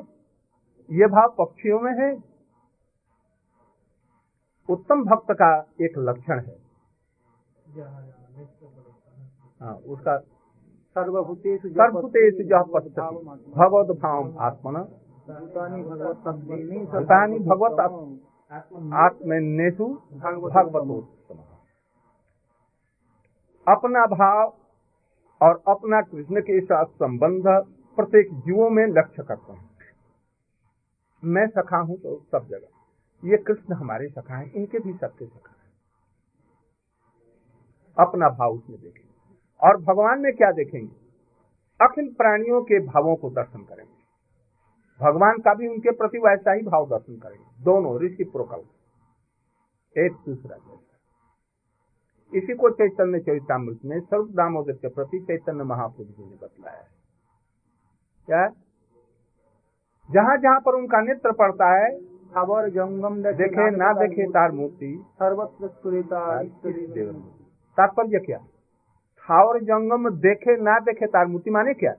ये 0.91 1.07
भाव 1.07 1.36
पक्षियों 1.38 1.79
में 1.79 1.91
है। 1.91 2.24
उत्तम 4.69 5.03
भक्त 5.03 5.31
का 5.31 5.67
एक 5.81 5.93
लक्षण 5.98 6.39
है। 6.39 6.57
हाँ 9.62 9.75
उसका 9.75 10.17
सर्वभूतेषु 10.95 11.69
भगवत 13.55 13.98
भाव 13.98 14.38
आत्मन। 14.39 14.74
भगवत 17.43 17.79
आत्मेशु 18.52 19.86
भगवतोत्तम 20.14 21.38
अपना 23.68 24.06
भाव 24.06 24.54
और 25.42 25.64
अपना 25.68 26.02
कृष्ण 26.02 26.42
के 26.42 26.60
साथ 26.62 26.86
संबंध 26.86 27.44
प्रत्येक 27.98 28.34
जीवों 28.34 28.70
में 28.70 28.86
लक्ष्य 28.88 29.24
करता 29.24 29.54
हूँ। 29.54 29.70
मैं 31.24 31.48
सखा 31.48 31.78
हूँ 31.78 31.98
तो 31.98 32.16
सब 32.32 32.48
जगह। 32.48 33.30
ये 33.30 33.38
कृष्ण 33.38 33.74
हमारे 33.74 34.08
सखा 34.08 34.36
हैं 34.36 34.54
इनके 34.54 34.80
भी 34.80 34.94
सबके 34.94 35.25
सखा 35.25 35.52
हैं। 35.52 35.72
अपना 37.98 38.30
भाव 38.30 38.54
उसमें 38.54 38.82
देखेंगे। 38.82 39.14
और 39.68 39.78
भगवान 39.78 40.20
में 40.20 40.36
क्या 40.36 40.52
देखेंगे? 40.52 40.96
अखिल 41.82 42.14
प्राणियों 42.14 42.62
के 42.62 42.80
भावों 42.80 43.16
को 43.16 43.30
दर्शन 43.30 43.60
करेंगे। 43.60 43.95
भगवान 45.02 45.38
का 45.38 45.54
भी 45.54 45.68
उनके 45.68 45.92
प्रति 45.92 46.18
वैसा 46.18 46.52
ही 46.52 46.62
भाव 46.62 46.86
दर्शन 46.90 47.16
करेंगे। 47.16 47.64
दोनों 47.64 48.00
ऋषि 48.02 48.24
प्रोकल 48.24 48.64
एक 49.96 50.12
दूसरा 50.12 50.58
जैसा। 50.58 52.38
इसी 52.38 52.54
को 52.54 52.70
चैतन्य 52.70 53.20
चरितमृत 53.20 53.80
में 53.86 54.00
सर्व 54.00 54.24
दामोदर 54.24 54.74
के 54.74 54.88
प्रति 54.88 55.20
चैतन्य 55.20 55.64
महाप्रभु 55.64 56.04
जी 56.04 56.30
ने 56.30 56.36
बतलाया 56.36 56.78
है। 56.78 56.88
क्या? 58.25 58.48
जहाँ 60.10 60.38
जहाँ 60.38 60.60
पर 60.60 60.75
उनका 60.75 61.02
नेत्र 61.02 61.32
पड़ता 61.32 61.70
है 61.75 61.90
खबर 62.36 62.70
जंगम 62.70 63.22
देखे 63.24 63.70
ना 63.72 63.94
देखे 63.94 64.25
तार 64.30 64.52
मूर्ति। 64.52 64.90
सर्वत्र 65.14 65.68
तात्पर्य 67.78 68.20
क्या? 68.20 68.38
थावर 69.24 69.60
जंगम 69.60 70.10
देखे 70.10 70.58
ना 70.62 70.80
देखे 70.80 71.06
तार 71.06 71.25
मूर्ति 71.25 71.50
माने 71.50 71.74
क्या? 71.74 71.94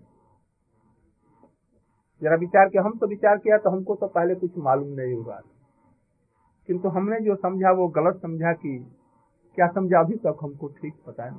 जरा 2.22 2.36
विचार 2.36 2.68
किया, 2.68 2.82
हम 2.82 2.98
तो 2.98 3.06
विचार 3.06 3.38
किया 3.38 3.58
तो 3.58 3.70
हमको 3.70 3.94
तो 3.94 4.06
पहले 4.06 4.34
कुछ 4.34 4.58
मालूम 4.58 4.88
नहीं 4.88 5.14
हुआ। 5.14 5.40
किंतु 6.66 6.88
हमने 6.88 7.20
जो 7.20 7.36
समझा, 7.36 7.70
वो 7.70 7.88
गलत 7.88 8.22
समझा 8.22 8.52
कि 8.52 8.92
क्या 9.54 9.66
समझा, 9.66 10.00
अभी 10.00 10.16
तक 10.16 10.38
हमको 10.42 10.68
ठीक 10.68 10.94
पता 11.06 11.24
है। 11.24 11.32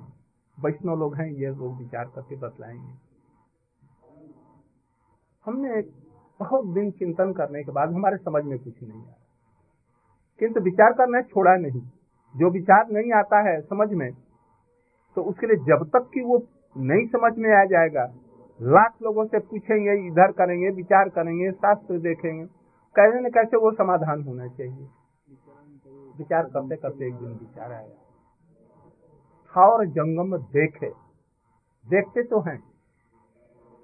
वैष्णव 0.60 1.00
लोग 1.00 1.16
हैं, 1.16 1.28
ये 1.28 1.48
लोग 1.48 1.78
विचार 1.78 2.06
करके 2.06 2.36
बतलाएँगे। 2.36 3.08
हमने 5.46 5.82
बहुत 6.40 6.68
दिन 6.68 6.92
चिंतन 6.92 7.34
करने 7.34 7.64
के 7.64 7.72
बाद 7.72 7.94
हमारे 7.94 8.18
समझ 8.18 8.44
में 8.44 8.60
कुछ 8.60 8.84
नहीं 8.84 9.06
आया। 9.06 9.16
किंतु 10.40 10.60
विचार 10.60 10.94
करना 10.94 11.22
छोड़ा 11.22 11.56
नहीं। 11.56 11.82
जो 12.36 12.50
विचार 12.50 12.88
नहीं 12.92 13.14
आता 13.14 13.50
है 13.50 13.62
समझ 13.62 13.94
में 13.94 14.12
तो 15.16 15.24
उसके 15.24 15.48
लिए 15.48 15.56
जब 15.56 15.90
तक 15.94 16.10
कि 16.14 16.22
वो 16.22 16.44
नहीं 16.78 17.08
समझ 17.08 17.38
में 17.38 17.50
आ 17.50 17.66
जाएगा 17.66 18.14
लाख 18.62 18.94
लोगों 19.04 19.26
से 19.26 19.40
पूछेंगे 19.40 20.08
इधर 20.08 20.32
करेंगे 20.32 20.70
विचार 20.70 21.10
करेंगे 21.10 21.52
शास्त्र 21.52 22.00
देखेंगे। 22.00 22.46
कैसे 22.96 23.20
न 23.20 23.30
कैसे 23.30 23.58
वो 23.58 23.72
समाधान 23.72 24.24
होना 24.24 24.48
चाहिए। 24.48 24.88
विचार 26.18 26.44
करते 26.44 26.76
करते 26.76 27.08
एक 27.08 27.14
दिन 27.14 27.30
विचार 27.30 27.72
आया। 27.72 27.90
और 29.62 29.86
जंगम 29.86 30.38
देखे। 30.38 30.90
देखते 31.90 32.24
तो 32.24 32.40
हैं। 32.40 32.64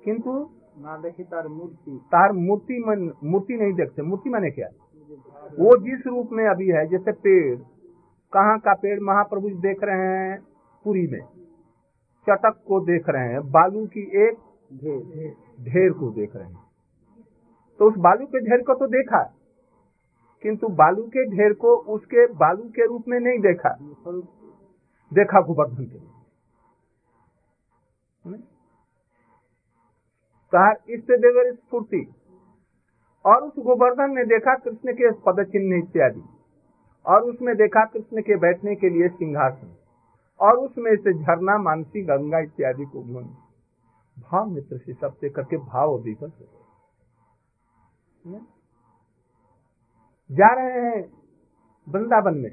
किंतु 0.04 0.50
ना 0.78 0.98
देखे 0.98 1.24
तार 1.24 1.48
मूर्ति। 1.48 2.00
तार 2.06 2.32
मूर्ति 2.32 2.84
मन 2.88 3.14
मूर्ति 3.24 3.54
नहीं 3.54 3.74
देखते। 3.74 4.02
मूर्ति 4.02 4.30
माने 4.30 4.52
क्या? 4.52 4.68
वो 5.60 5.78
जिस 5.78 6.08
रूप 6.08 6.30
में 6.32 6.48
अभी 6.48 6.68
है 6.68 6.88
जैसे 6.88 7.12
पेड़। 7.12 7.60
कहाँ 8.34 8.60
का 8.60 8.74
पेड़? 8.74 9.00
महाप्रभु 9.00 9.50
देख 9.50 9.84
रहे 9.84 10.08
हैं 10.08 10.40
पुरी 10.84 11.08
में। 11.08 11.22
चटक 12.30 12.64
को 12.68 12.80
देख 12.80 13.10
रहे 13.10 13.28
हैं। 13.28 13.52
बालू 13.52 13.86
की 13.86 14.00
एक 14.00 14.38
ढेर 14.74 15.92
को 15.92 16.10
देख 16.12 16.36
रहे 16.36 16.46
हैं। 16.46 16.64
तो 17.80 17.88
उस 17.88 17.98
बालू 17.98 18.26
के 18.26 18.40
ढेर 18.40 18.62
को 18.62 18.74
तो 18.74 18.88
देखा, 18.88 19.22
किंतु 20.44 20.68
बालू 20.68 21.04
के 21.08 21.26
ढेर 21.30 21.54
को 21.54 21.76
उसके 21.90 22.26
बालू 22.34 22.64
के 22.70 22.86
रूप 22.86 23.08
में 23.08 23.20
नहीं 23.20 23.40
देखा। 23.40 23.70
देखा 25.12 25.42
गोवर्धन 25.42 25.86
के 25.86 26.00
कहा, 30.54 30.72
इससे 30.90 31.18
देवर 31.18 31.54
स्फूर्ति। 31.54 32.06
और 33.26 33.44
उस 33.44 33.54
गोवर्धन 33.60 34.12
ने 34.12 34.24
देखा 34.26 34.54
कृष्ण 34.56 34.94
के 34.94 35.12
पद 35.26 35.44
चिन्ह 35.44 35.78
इत्यादि। 35.78 36.24
और 37.06 37.22
उसमें 37.22 37.56
देखा 37.56 37.86
कृष्ण 37.86 38.22
के 38.22 38.36
बैठने 38.36 38.76
के 38.76 38.90
लिए 38.90 39.08
सिंहासन। 39.10 39.76
और 40.40 40.58
उसमें 40.58 40.96
से 40.96 41.14
झरना, 41.14 41.58
मानसी, 41.58 42.02
गंगा 42.02 42.40
इत्यादि 42.40 42.86
को 42.86 43.00
उन्होंने 43.00 43.43
भाव 44.20 44.46
मित्र 44.46 44.78
से 44.78 44.94
सबसे 44.94 45.30
करके 45.30 45.58
भाव 45.58 45.98
विकल्प 45.98 46.50
जा 50.32 50.48
रहे 50.54 50.82
हैं 50.82 51.14
वृंदावन 51.90 52.38
में। 52.38 52.52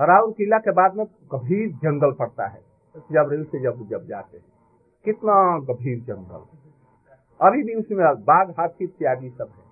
राउर 0.00 0.32
किला 0.32 0.58
के 0.58 0.72
बाद 0.72 0.94
में 0.94 1.06
गंभीर 1.06 1.72
जंगल 1.72 2.12
पड़ता 2.12 2.46
है। 2.46 2.60
जब 2.94 3.28
रेल 3.30 3.44
से 3.44 3.60
जब 3.60 3.88
जब 3.88 4.06
जाते 4.06 4.38
हैं। 4.38 4.44
कितना 5.04 5.58
गंभीर 5.58 6.00
जंगल। 6.00 6.44
अभी 7.40 7.62
भी 7.62 7.74
उसमें 7.74 8.24
बाघ 8.24 8.50
हाथी 8.50 8.84
इत्यादि 8.84 9.30
सब 9.30 9.52
है। 9.56 9.64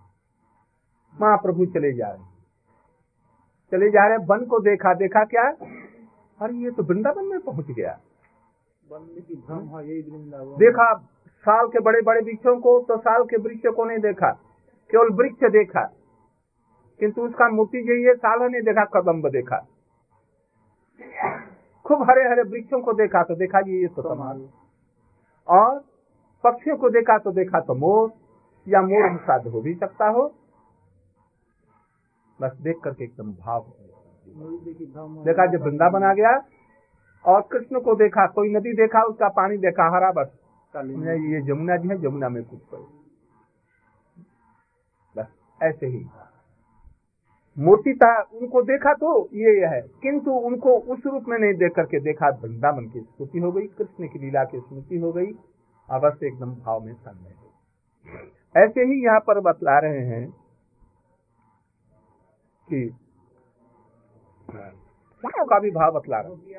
महाप्रभु 1.20 1.66
चले 1.66 1.92
जा 1.92 2.08
रहे 2.08 2.22
हैं। 2.22 2.38
चले 3.70 3.90
जा 3.90 4.08
रहे 4.08 4.18
हैं 4.18 4.26
वन 4.26 4.46
को 4.46 4.60
देखा 4.60 4.94
देखा 4.94 5.25
क्या? 5.25 5.50
अरे 6.40 6.54
ये 6.54 6.70
तो 6.70 6.82
वृंदावन 6.82 7.25
में 7.25 7.40
पहुँच 7.40 7.66
गया। 7.66 8.00
देखा 10.59 10.87
साल 11.47 11.66
के 11.68 11.80
बड़े 11.80 12.00
बड़े 12.02 12.21
वृक्षों 12.23 12.54
को 12.61 12.78
तो 12.88 12.97
साल 12.99 13.25
के 13.25 13.37
वृक्ष 13.38 13.75
को 13.76 13.85
नहीं 13.85 13.99
देखा 14.00 14.30
केवल 14.90 15.09
वृक्ष 15.16 15.50
देखा। 15.52 15.83
किंतु 17.00 17.23
उसका 17.23 17.49
मूर्ति 17.50 17.83
जो 17.83 17.95
ये 17.99 18.14
साल 18.16 18.40
नहीं 18.42 18.62
देखा 18.62 18.85
कदम्ब 18.95 19.28
देखा। 19.30 19.59
खूब 21.87 22.02
हरे 22.11 22.23
हरे 22.30 22.42
वृक्षों 22.50 22.80
को 22.80 22.92
देखा 22.95 23.23
तो 23.23 23.35
देखा 23.37 23.59
ये 23.68 23.87
तो 23.88 24.02
कमाल 24.04 24.40
और 25.49 25.78
पक्षियों 26.45 26.76
को 26.76 26.90
देखा 26.90 27.18
तो 27.18 27.33
देखा 27.35 27.61
तो 27.61 27.75
मोर 27.76 28.11
या 28.66 28.80
मोर 28.83 29.16
शायद 29.26 29.47
हो 29.47 29.61
भी 29.61 29.75
सकता 29.76 30.09
हो। 30.09 30.23
बस 32.38 32.52
देख 32.62 32.76
करके 32.85 33.04
एकदम 33.04 33.33
भाव 33.35 33.61
देखा 35.25 35.47
जब 35.47 35.62
वृंदावन 35.62 36.02
आ 36.04 36.12
गया 36.14 36.33
और 37.25 37.40
कृष्ण 37.52 37.80
को 37.80 37.94
देखा 37.94 38.26
कोई 38.34 38.50
नदी 38.54 38.72
देखा 38.76 39.02
उसका 39.04 39.28
पानी 39.37 39.56
देखा 39.58 39.88
हरा 39.96 40.10
बस। 40.12 40.28
ये 40.75 41.40
जमुना 41.46 41.76
जी 41.76 41.88
है 41.88 41.96
जमुना 42.00 42.28
में 42.28 42.42
कुछ 42.44 42.60
बस 45.16 45.26
ऐसे 45.60 45.87
ही। 45.87 46.04
मूर्ति 47.56 47.92
था 48.02 48.10
उनको 48.34 48.62
देखा 48.62 48.92
तो 48.94 49.12
ये 49.34 49.66
है 49.66 49.80
किंतु 50.02 50.32
उनको 50.48 50.76
उस 50.94 51.06
रूप 51.06 51.28
में 51.28 51.38
नहीं 51.38 51.54
देख 51.58 51.72
करके 51.76 52.00
देखा 52.00 52.28
वृंदावन 52.42 52.84
की 52.90 53.00
स्मृति 53.00 53.38
हो 53.38 53.50
गई 53.52 53.66
कृष्ण 53.78 54.08
की 54.08 54.18
लीला 54.18 54.44
की 54.44 54.60
स्मृति 54.60 54.98
हो 54.98 55.12
गई 55.12 55.32
अवश्य 55.88 56.26
एकदम 56.26 56.54
भाव 56.56 56.84
में 56.84 56.92
संदेह 56.94 58.60
ऐसे 58.62 58.84
ही 58.84 59.04
यहाँ 59.04 59.20
पर 59.26 59.40
बतला 59.50 59.78
रहे 59.78 60.04
हैं 60.06 60.26
कि 62.68 62.88
का 65.48 65.58
भी 65.60 65.70
भाव 65.70 65.92
बतला 65.92 66.20
रहे 66.20 66.54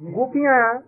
गोपियाँ 0.00 0.82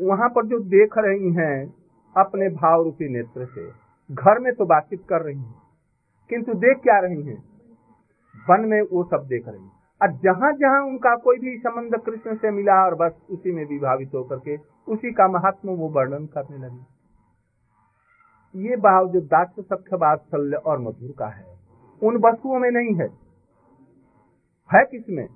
वहाँ 0.00 0.28
पर 0.28 0.46
जो 0.46 0.60
देख 0.60 0.94
रही 0.98 1.32
हैं, 1.32 1.74
अपने 2.16 2.48
भाव 2.48 2.82
रूपी 2.82 3.08
नेत्र 3.08 3.46
से। 3.46 3.72
घर 4.10 4.38
में 4.38 4.54
तो 4.54 4.64
बातचीत 4.64 5.04
कर 5.08 5.22
रही 5.22 5.38
हैं, 5.38 5.54
किंतु 6.30 6.54
देख 6.54 6.78
क्या 6.78 6.98
रही 6.98 7.22
हैं? 7.22 7.44
वन 8.48 8.60
में 8.60 8.82
वो 8.82 9.04
सब 9.04 9.26
देख 9.26 9.48
रही 9.48 9.62
हैं। 9.62 9.72
और 10.00 10.18
जहाँ 10.24 10.52
जहाँ 10.52 10.82
उनका 10.82 11.16
कोई 11.16 11.38
भी 11.38 11.58
संबंध 11.58 12.02
कृष्ण 12.02 12.36
से 12.36 12.50
मिला 12.50 12.84
और 12.84 12.94
बस 12.94 13.12
उसी 13.30 13.52
में 13.52 13.64
विभावित 13.64 14.10
होकर 14.14 14.38
के 14.38 14.58
उसी 14.88 15.12
का 15.12 15.28
महात्मा 15.28 15.72
वो 15.72 15.88
वर्णन 15.88 16.26
करने 16.26 16.58
लगी। 16.58 16.84
ये 18.54 18.76
भाव 18.76 19.08
जो 19.08 19.20
दास्य 19.20 19.62
सख्य 19.62 19.96
वात्सल्य 19.96 20.56
और 20.56 20.78
मधुर 20.78 21.14
का 21.18 21.26
है, 21.26 21.58
उन 22.02 22.16
वस्तुओं 22.16 22.58
में 22.58 22.70
नहीं 22.70 22.94
है। 22.94 23.10
है 24.70 24.84
किसमें? 24.84 25.28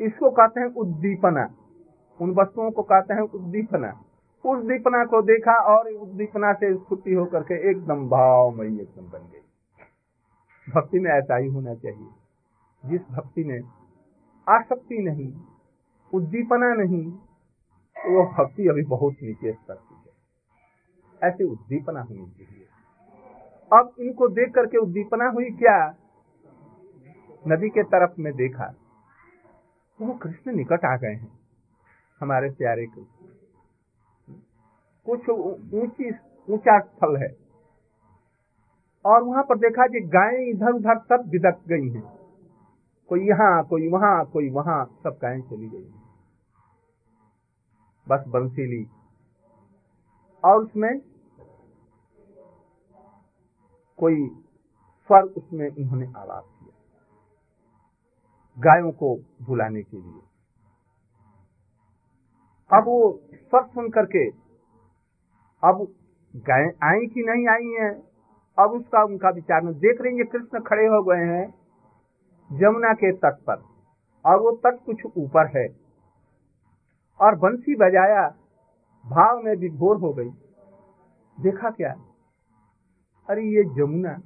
इसको 0.00 0.30
कहते 0.30 0.60
हैं 0.60 0.66
उद्दीपना। 0.66 1.54
उन 2.20 2.30
वस्तुओं 2.30 2.70
को 2.70 2.82
कहते 2.82 3.14
हैं 3.14 3.20
उद्दीपना। 3.20 4.04
उस 4.46 4.64
दीपना 4.64 5.04
को 5.04 5.22
देखा 5.22 5.52
और 5.52 5.88
उद्दीपना 5.88 6.52
से 6.52 6.74
स्फूर्ति 6.74 7.14
होकर 7.14 7.42
के 7.42 7.70
एकदम 7.70 8.08
भावमयी 8.08 8.80
एकदम 8.80 9.10
बन 9.10 9.18
गई। 9.18 9.40
भक्ति 10.72 11.00
में 11.00 11.10
ऐसा 11.10 11.36
ही 11.36 11.48
होना 11.48 11.74
चाहिए। 11.74 12.08
जिस 12.86 13.00
भक्ति 13.10 13.44
में 13.44 13.60
आसक्ति 14.48 14.98
नहीं, 14.98 15.32
उद्दीपना 16.14 16.74
नहीं 16.74 17.12
वो 18.12 18.24
भक्ति 18.24 18.68
अभी 18.68 18.82
बहुत 18.82 19.12
नीचे 19.22 19.52
स्तर 19.52 19.74
की 19.74 19.94
है। 19.94 20.10
ऐसी 21.30 21.44
उद्दीपना 21.44 22.00
होनी 22.00 22.26
चाहिए। 22.26 22.66
अब 23.72 23.92
इनको 24.00 24.28
देख 24.28 24.54
करके 24.54 24.78
उद्दीपना 24.78 25.28
हुई 25.28 25.50
क्या? 25.50 25.94
नदी 27.48 27.68
के 27.68 27.82
तरफ़ 27.82 28.12
में 28.18 28.32
देखा। 28.32 28.74
वो 30.00 30.12
कृष्ण 30.14 30.52
निकट 30.56 30.84
आ 30.84 30.96
गए 30.96 31.14
हैं, 31.14 31.30
हमारे 32.20 32.50
प्यारे 32.50 32.86
कृष्ण। 32.86 33.28
कुछ 35.06 35.28
ऊँची, 35.28 36.10
ऊँचा 36.48 36.78
स्थल 36.80 37.16
है। 37.16 37.28
और 39.04 39.22
वहाँ 39.22 39.42
पर 39.42 39.58
देखा 39.58 39.86
कि 39.86 40.00
गायें 40.08 40.46
इधर 40.46 40.72
उधर 40.72 40.98
सब 40.98 41.28
बिदक 41.28 41.60
गई 41.68 41.88
हैं। 41.88 42.02
कोई 43.08 43.26
यहाँ, 43.28 43.64
कोई 43.64 43.88
वहाँ 43.88 44.24
कोई 44.26 44.50
वहाँ, 44.50 44.84
सब 45.02 45.18
गायें 45.22 45.40
चली 45.42 45.68
गई 45.68 45.92
बस 48.06 48.24
बंसी 48.28 48.66
ली 48.66 48.86
और 50.44 50.62
उसमें 50.64 50.98
कोई 53.98 54.26
स्वर 55.08 55.22
उसमें 55.22 55.68
उन्होंने 55.68 56.06
आवाज़ 56.16 56.44
गायों 58.60 58.92
को 58.92 59.16
बुलाने 59.42 59.82
के 59.82 59.96
लिए। 59.96 60.20
अब 62.72 62.84
वो 62.84 63.20
स्वर 63.34 63.62
सुन 63.62 63.88
करके, 63.88 64.30
अब 65.64 65.94
गाय 66.36 66.70
आई 66.82 67.06
कि 67.06 67.20
नहीं 67.20 67.48
आई 67.48 67.84
हैं? 67.84 68.02
अब 68.58 68.70
उसका, 68.70 69.04
उनका 69.04 69.30
विचार 69.30 69.60
में 69.60 69.74
देख 69.74 70.00
रहे 70.00 70.12
है 70.12 70.24
कृष्ण 70.24 70.60
खड़े 70.60 70.86
हो 70.86 71.02
गए 71.02 71.24
हैं 71.24 71.54
जमुना 72.52 72.92
के 72.92 73.12
तट 73.12 73.38
पर। 73.50 73.62
और 74.26 74.40
वो 74.40 74.52
तट 74.52 74.84
कुछ 74.86 75.06
ऊपर 75.16 75.46
है। 75.46 75.76
और 77.20 77.34
बंसी 77.34 77.74
बजाया, 77.74 78.28
भाव 79.06 79.40
में 79.42 79.56
विभोर 79.56 79.96
हो 79.96 80.12
गई। 80.12 80.30
देखा 81.40 81.70
क्या? 81.70 81.94
अरे 83.30 83.42
ये 83.42 83.64
जमुना 83.64 84.22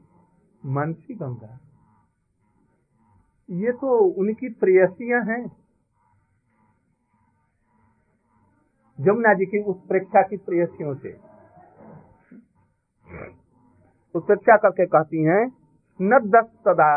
मनसी 0.67 1.15
गंगा। 1.15 1.59
ये 3.49 3.73
तो 3.73 3.99
उनकी 4.21 4.49
प्रेयसियाँ 4.49 5.21
हैं। 5.23 5.45
जमुना 8.99 9.35
जी 9.35 9.47
की 9.47 9.63
उस 9.63 9.77
प्रेक्षा 9.89 10.23
की 10.23 10.37
प्रेयसियों 10.37 10.95
से। 10.95 11.13
उपेक्षा 14.15 14.57
करके 14.57 14.87
कहती 14.87 15.23
हैं, 15.23 15.43
न 16.01 16.19
दस 16.19 16.47
सदा 16.65 16.91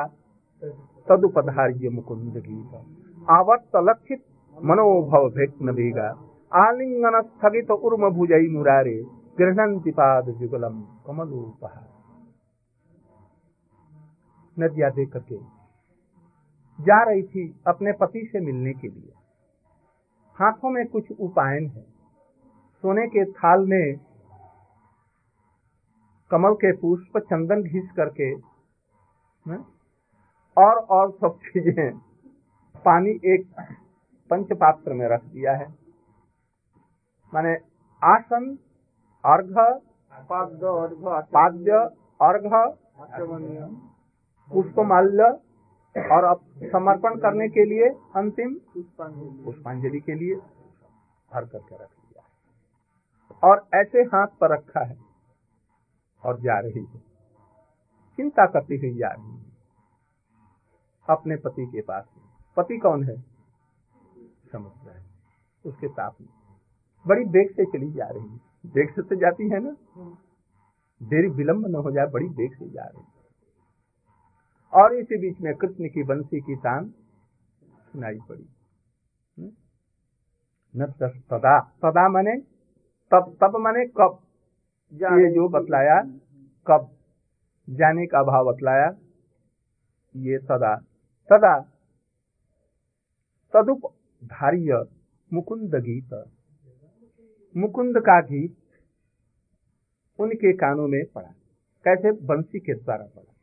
तदुपधार्य 1.08 1.90
मुकुंद 1.90 2.38
गीत 2.38 3.30
आवर्त 3.30 3.76
लक्षित 3.76 4.24
मनोभव 4.58 5.30
भेक्न 5.30 5.74
भीगा। 5.74 6.08
आलिंगन 6.52 7.22
स्थगित 7.22 7.72
उर्म 7.72 8.10
भुजई 8.10 8.48
मुरारे। 8.50 8.98
गृहंति 9.38 9.92
पाद 9.92 10.30
जुगलम 10.30 10.82
कमलोपहार। 11.08 11.86
नदिया 14.58 14.90
देख 14.90 15.12
करके 15.14 15.57
जा 16.80 17.02
रही 17.04 17.24
थी 17.24 17.44
अपने 17.68 17.92
पति 17.92 18.28
से 18.32 18.40
मिलने 18.40 18.74
के 18.74 18.88
लिए। 18.88 19.14
हाथों 20.38 20.70
में 20.70 20.86
कुछ 20.88 21.12
उपायन 21.12 21.68
है। 21.68 21.82
सोने 22.84 23.08
के 23.08 23.24
थाल 23.32 23.66
में 23.66 23.96
कमल 26.32 26.54
के 26.54 26.72
पुष्प 26.78 27.18
चंदन 27.18 27.64
घिस 27.64 27.92
करके 27.92 28.34
न? 29.46 29.64
और 30.58 30.76
और 30.92 31.12
सब 31.12 31.40
चीज़ें 31.44 31.98
पानी 32.86 33.10
एक 33.26 33.48
पंच 34.30 34.54
पात्र 34.54 34.94
में 34.94 35.08
रख 35.08 35.24
दिया 35.24 35.52
है। 35.54 35.68
माने 37.34 37.54
आसन 38.02 38.58
अर्घ 39.24 39.56
पाद्य 40.30 40.68
अर्घ 40.78 41.26
पाद्य 41.34 41.72
अर्घ 42.20 42.54
पुष्पमाल्य 44.52 45.32
और 45.96 46.24
अब 46.24 46.42
समर्पण 46.72 47.20
करने 47.20 47.50
के 47.50 47.66
लिए 47.66 47.90
अंतिम 48.16 48.54
पुष्पांजलि 48.54 49.44
पुष्पांजलि 49.46 50.00
के 50.00 50.16
लिए 50.16 50.36
भर 51.34 51.46
करके 51.46 51.76
रख 51.76 51.90
दिया 51.90 52.24
और 53.48 53.68
ऐसे 53.74 54.00
हाथ 54.00 54.28
पर 54.28 54.54
रखा 54.54 54.86
है 54.86 54.98
और 56.24 56.40
जा 56.42 56.60
रही 56.60 56.86
है। 56.86 57.00
चिंता 58.18 58.46
करती 58.46 58.78
हुई 58.78 58.98
जा 58.98 59.08
रही 59.08 59.32
है। 59.32 59.46
अपने 61.10 61.36
पति 61.36 61.66
के 61.66 61.82
पास। 61.82 62.06
पति 62.58 62.78
कौन 62.78 63.04
है? 63.04 63.22
समुद्र 64.52 64.90
है। 64.90 65.06
उसके 65.66 65.88
साथ 65.88 66.12
में। 66.22 66.30
बड़ी 67.08 67.26
बेग 67.26 67.52
से 67.52 67.66
चली 67.66 67.92
जा 67.92 68.06
रही 68.06 68.30
है। 68.30 68.38
बेग 68.66 68.90
से 68.92 69.02
तो 69.02 69.16
जाती 69.16 69.50
है 69.50 69.60
ना? 69.60 69.76
देरी 71.04 71.28
विलंब 71.28 71.68
न 71.68 71.76
हो 71.76 71.92
जाए 71.92 72.08
बड़ी 72.08 72.30
बेग 72.30 72.56
से 72.56 72.70
जा 72.70 72.84
रही 72.84 73.02
है। 73.02 73.17
और 74.74 74.96
इसी 74.96 75.18
बीच 75.18 75.42
में 75.42 75.56
कृष्ण 75.56 75.88
की 75.88 76.04
बंसी 76.04 76.40
की 76.42 76.56
तान 76.56 76.90
सुनाई 77.92 78.18
पड़ी। 78.30 78.50
हम्म? 79.40 79.52
न 80.76 80.92
सदा 81.12 81.60
सदा 81.60 82.10
मने 82.10 82.38
तब 83.12 83.38
तब 83.42 83.56
मने 83.56 83.86
कब? 83.86 84.20
ये 84.94 85.34
जो 85.34 85.50
बतलाया 85.50 86.02
कब? 86.68 86.92
जाने 87.70 88.06
का 88.06 88.24
भाव 88.24 88.54
बतलाया 88.54 88.92
ये 90.16 90.38
सदा। 90.38 90.76
सदा। 91.34 91.60
तदुप 93.54 93.94
धार्य 94.24 94.86
मुकुंद 95.34 95.76
गीत। 95.76 96.32
मुकुंद 97.58 97.98
का 97.98 98.22
गीत 98.22 98.58
उनके 100.20 100.54
कानों 100.54 100.88
में 100.88 101.04
पड़ा। 101.16 101.30
कैसे? 101.84 102.12
बंसी 102.12 102.60
के 102.60 102.74
द्वारा 102.74 103.06
पड़ा। 103.06 103.34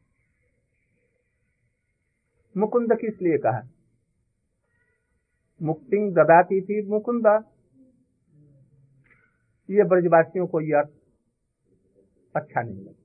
मुकुंद 2.57 2.93
किस 2.93 3.23
लिए 3.23 3.38
कहा? 3.38 3.61
मुक्ति 5.61 5.99
ददाती 6.12 6.61
थी 6.61 6.87
मुकुंद। 6.88 7.27
ये 9.69 9.85
ब्रजवासियों 9.85 10.47
को 10.47 10.61
यह 10.61 10.88
अच्छा 12.35 12.62
नहीं 12.62 12.81
लगा। 12.81 13.03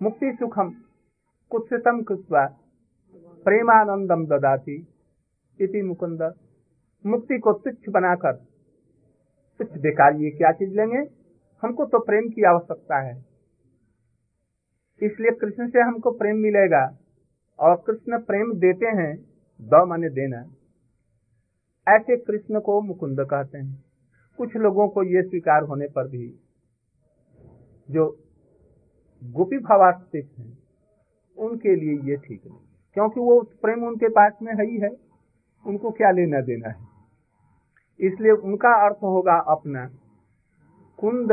मुक्ति 0.00 0.36
सुखम 0.38 0.70
कुत्सितम 1.50 2.02
कृत्वा 2.02 2.44
प्रेमानंदम 3.44 4.26
ददाती 4.26 4.76
इति 5.60 5.82
मुकुंद। 5.82 6.22
मुक्ति 7.04 7.38
को 7.38 7.52
तुच्छ 7.52 7.88
बनाकर, 7.88 8.32
तुच्छ 9.60 9.72
बेकार 9.72 10.16
ये 10.16 10.30
क्या 10.30 10.52
चीज़ 10.52 10.74
लेंगे? 10.76 11.02
हमको 11.62 11.84
तो 11.84 11.98
प्रेम 11.98 12.28
की 12.28 12.44
आवश्यकता 12.44 13.00
है। 13.00 13.14
इसलिए 15.02 15.30
कृष्ण 15.30 15.68
से 15.70 15.80
हमको 15.80 16.10
प्रेम 16.10 16.36
मिलेगा। 16.36 16.84
और 17.62 17.76
कृष्ण 17.86 18.18
प्रेम 18.18 18.52
देते 18.52 18.86
हैं 18.86 19.16
द 19.60 19.74
माने 19.88 20.08
देना। 20.08 20.40
ऐसे 21.88 22.16
कृष्ण 22.16 22.60
को 22.60 22.80
मुकुंद 22.80 23.20
कहते 23.20 23.58
हैं। 23.58 23.84
कुछ 24.38 24.56
लोगों 24.56 24.88
को 24.88 25.02
ये 25.02 25.22
स्वीकार 25.22 25.62
होने 25.62 25.86
पर 25.86 26.08
भी 26.08 26.34
जो 27.90 28.18
गोपी 29.22 29.58
भावास्तिक 29.58 30.30
हैं, 30.38 30.58
उनके 31.38 31.74
लिए 31.76 31.98
ये 32.10 32.16
ठीक 32.16 32.46
नहीं। 32.46 32.58
क्योंकि 32.94 33.20
वो 33.20 33.40
प्रेम 33.62 33.84
उनके 33.84 34.08
पास 34.08 34.32
में 34.42 34.52
है 34.54 34.66
ही 34.70 34.78
है, 34.78 34.90
उनको 35.66 35.90
क्या 35.90 36.10
लेना 36.10 36.40
देना 36.40 36.68
है? 36.68 36.76
इसलिए 38.00 38.32
उनका 38.32 38.86
अर्थ 38.86 39.02
होगा 39.02 39.34
अपना, 39.48 39.86
कुंद 40.98 41.28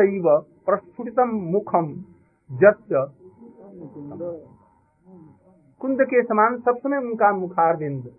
प्रस्फुटितम 0.66 1.30
मुखम 1.30 1.94
जस्य 2.52 3.08
कुंद 5.80 6.02
के 6.02 6.24
समान 6.24 6.62
सब 6.62 6.78
समय 6.78 6.98
उनका 6.98 7.32
मुखार 7.32 7.78
बिंद। 7.78 8.16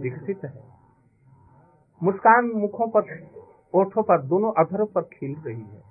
विकसित 0.00 0.40
है। 0.44 0.64
मुस्कान 2.02 2.44
मुखों 2.44 2.88
पर 2.88 3.28
ओठों 3.74 4.02
पर 4.02 4.22
दोनों 4.22 4.52
अधरों 4.52 4.86
पर 4.86 5.02
खिल 5.02 5.36
रही 5.36 5.62
है। 5.62 5.82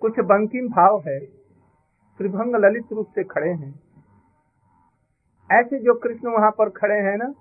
कुछ 0.00 0.12
बंकिम 0.18 0.68
भाव 0.68 1.02
है। 1.06 1.20
त्रिभंग 2.18 2.56
ललित 2.56 2.92
रूप 2.92 3.06
से 3.06 3.24
खड़े 3.24 3.52
हैं। 3.52 3.80
ऐसे 5.52 5.78
जो 5.78 5.94
कृष्ण 5.94 6.28
वहाँ 6.28 6.50
पर 6.50 6.70
खड़े 6.70 6.94
हैं 6.94 7.16
ना 7.16 7.34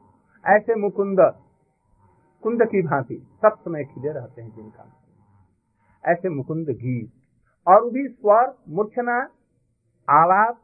ऐसे 0.56 0.76
मुकुंद 0.76 1.17
कुंद 2.44 2.63
की 2.63 2.82
भांति 2.82 3.15
सब 3.41 3.58
समय 3.60 3.84
खिले 3.84 4.12
रहते 4.12 4.41
हैं 4.41 4.56
जिनका। 4.56 4.86
ऐसे 6.06 6.30
मुकुंद 6.30 6.67
गीत। 6.70 7.12
और 7.67 7.89
भी 7.89 8.08
स्वर 8.08 8.58
मूर्छना 8.70 9.30
आवाज़ 10.10 10.56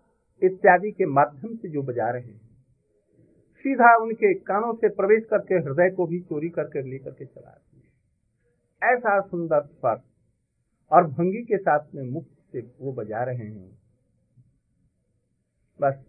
इत्यादि 0.44 0.92
के 0.92 1.06
माध्यम 1.06 1.56
से 1.56 1.70
जो 1.70 1.82
बजा 1.82 2.10
रहे 2.10 2.22
हैं। 2.22 2.48
सीधा 3.58 3.98
उनके 3.98 4.34
कानों 4.34 4.74
से 4.74 4.90
प्रवेश 4.90 5.26
करके, 5.26 5.56
हृदय 5.56 5.90
को 5.90 6.08
भी 6.08 6.20
चोरी 6.20 6.50
करके, 6.50 6.82
लेकर 6.82 7.12
के 7.12 7.26
चला 7.26 7.50
रहे 7.50 7.78
हैं। 7.78 8.98
ऐसा 8.98 9.22
सुंदर 9.22 9.62
स्वर 9.62 10.02
और 10.92 11.08
भंगी 11.08 11.44
के 11.44 11.58
साथ 11.58 11.96
में 11.96 12.04
मुक्त 12.04 12.38
से 12.52 12.60
वो 12.82 12.94
बजा 12.94 13.24
रहे 13.24 13.36
हैं। 13.36 13.78
बस, 15.82 16.06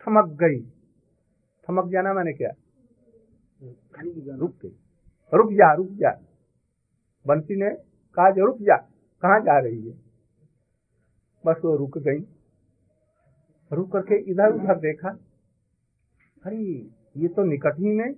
थमक 0.00 0.28
गई। 0.28 0.60
थमक 1.68 1.90
जाना 1.90 2.12
मैंने 2.12 2.32
क्या? 2.32 2.50
रुक 4.36 4.58
गई। 4.62 4.76
रुक 5.34 5.52
जा 5.52 5.72
रुक 5.72 5.88
जा। 5.90 6.20
बंसी 7.26 7.56
ने 7.56 7.70
कहा, 8.14 8.28
रुक 8.28 8.58
जा। 8.58 8.76
कहा 9.22 9.38
जा 9.38 9.58
रही 9.58 9.88
है? 9.88 9.98
बस 11.46 11.60
वो 11.64 11.76
रुक 11.76 11.98
गई। 11.98 12.37
रुक 13.72 13.92
करके 13.92 14.18
इधर 14.18 14.54
उधर 14.54 14.78
देखा। 14.78 15.08
अरे, 16.44 16.90
ये 17.16 17.28
तो 17.28 17.44
निकट 17.44 17.72
ही 17.78 17.90
में। 17.92 18.14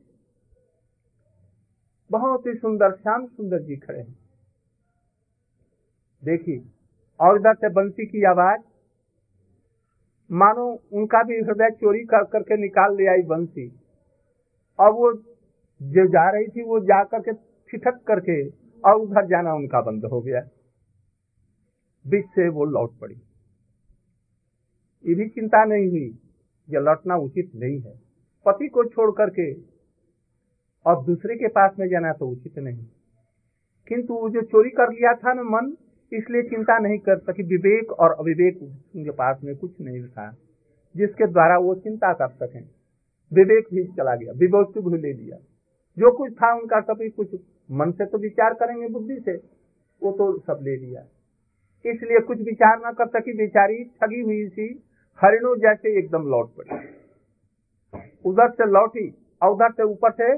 बहुत 2.10 2.46
ही 2.46 2.54
सुंदर, 2.54 2.92
श्याम 2.92 3.26
सुंदर 3.26 3.62
जी 3.62 3.76
खड़े 3.76 4.00
हैं। 4.00 4.18
देखिए, 6.24 6.64
और 7.20 7.36
इधर 7.36 7.54
से 7.54 7.68
बंसी 7.68 8.06
की 8.06 8.24
आवाज़। 8.24 8.60
मानो 10.32 10.82
उनका 10.92 11.22
भी 11.22 11.36
हृदय 11.36 11.70
चोरी 11.70 12.00
कर 12.00 12.24
करके 12.24 12.56
निकाल 12.56 12.96
ले 12.96 13.06
आई 13.06 13.22
बंसी। 13.22 13.80
और 14.80 14.92
वो 14.92 15.12
जो 15.82 16.06
जा 16.06 16.30
रही 16.30 16.46
थी, 16.46 16.62
वो 16.62 16.80
जा 16.80 17.04
करके 17.04 17.32
ठिठक 17.70 18.02
करके 18.06 18.48
और 18.80 18.94
उधर 18.94 19.26
जाना 19.26 19.54
उनका 19.54 19.80
बंद 19.80 20.04
हो 20.04 20.20
गया। 20.20 20.40
बीच 22.06 22.24
से 22.24 22.48
वो 22.48 22.64
लौट 22.64 22.98
पड़ी। 22.98 23.14
ये 25.06 25.14
भी 25.14 25.28
चिंता 25.28 25.64
नहीं 25.64 25.88
हुई 25.88 26.08
ये 26.68 26.80
लौटना 26.80 27.16
उचित 27.16 27.50
नहीं 27.54 27.78
है। 27.80 27.92
पति 28.46 28.68
को 28.68 28.84
छोड़ 28.84 29.10
करके 29.10 29.52
और 30.86 31.04
दूसरे 31.04 31.36
के 31.36 31.48
पास 31.48 31.76
में 31.78 31.88
जाना 31.88 32.12
तो 32.12 32.28
उचित 32.28 32.58
नहीं। 32.58 32.84
किंतु 33.88 34.14
वो 34.14 34.28
जो 34.30 34.40
चोरी 34.42 34.70
कर 34.70 34.92
लिया 34.92 35.12
था 35.14 35.32
ना 35.32 35.42
मन, 35.42 35.72
इसलिए 36.12 36.42
चिंता 36.42 36.78
नहीं 36.78 36.98
कर 36.98 37.18
सकी। 37.18 37.42
विवेक 37.42 37.92
और 37.92 38.10
अविवेक 38.12 38.62
उनके 38.96 39.10
पास 39.10 39.40
में 39.44 39.56
कुछ 39.56 39.80
नहीं 39.80 40.02
था, 40.04 40.36
जिसके 40.96 41.26
द्वारा 41.26 41.58
वो 41.58 41.74
चिंता 41.74 42.12
कर 42.12 42.28
सकें। 42.28 42.62
विवेक 43.32 43.64
भी 43.74 43.84
चला 43.84 44.16
गया 44.16 44.32
विवेक 44.32 44.78
भी 44.88 44.98
ले 44.98 45.12
लिया। 45.12 45.36
जो 45.98 46.16
कुछ 46.16 46.32
था 46.32 46.52
उनका 46.54 46.80
सभी 46.80 47.08
कुछ 47.08 47.34
मन 47.70 47.90
से 47.90 48.06
तो 48.06 48.18
विचार 48.18 48.54
करेंगे, 48.54 48.88
बुद्धि 48.88 49.20
से, 49.20 49.32
वो 50.02 50.12
तो 50.12 50.38
सब 50.38 50.58
ले 50.62 50.76
लिया। 50.76 51.00
इसलिए 51.86 52.20
कुछ 52.20 52.38
विचार 52.38 52.78
न 52.86 52.92
कर 52.92 53.06
सकी। 53.08 53.32
बेचारी 53.32 53.84
ठगी 53.84 54.20
हुई 54.20 54.48
थी 54.48 54.68
हरिणों 55.18 55.57
जैसे 55.59 55.99
एकदम 55.99 56.23
लौट 56.29 56.51
पड़ी। 56.57 56.79
उधर 58.25 58.51
से 58.51 58.66
लौटी 58.66 59.09
और 59.42 59.53
उधर 59.53 59.73
से 59.73 59.83
ऊपर 59.83 60.12
से 60.12 60.33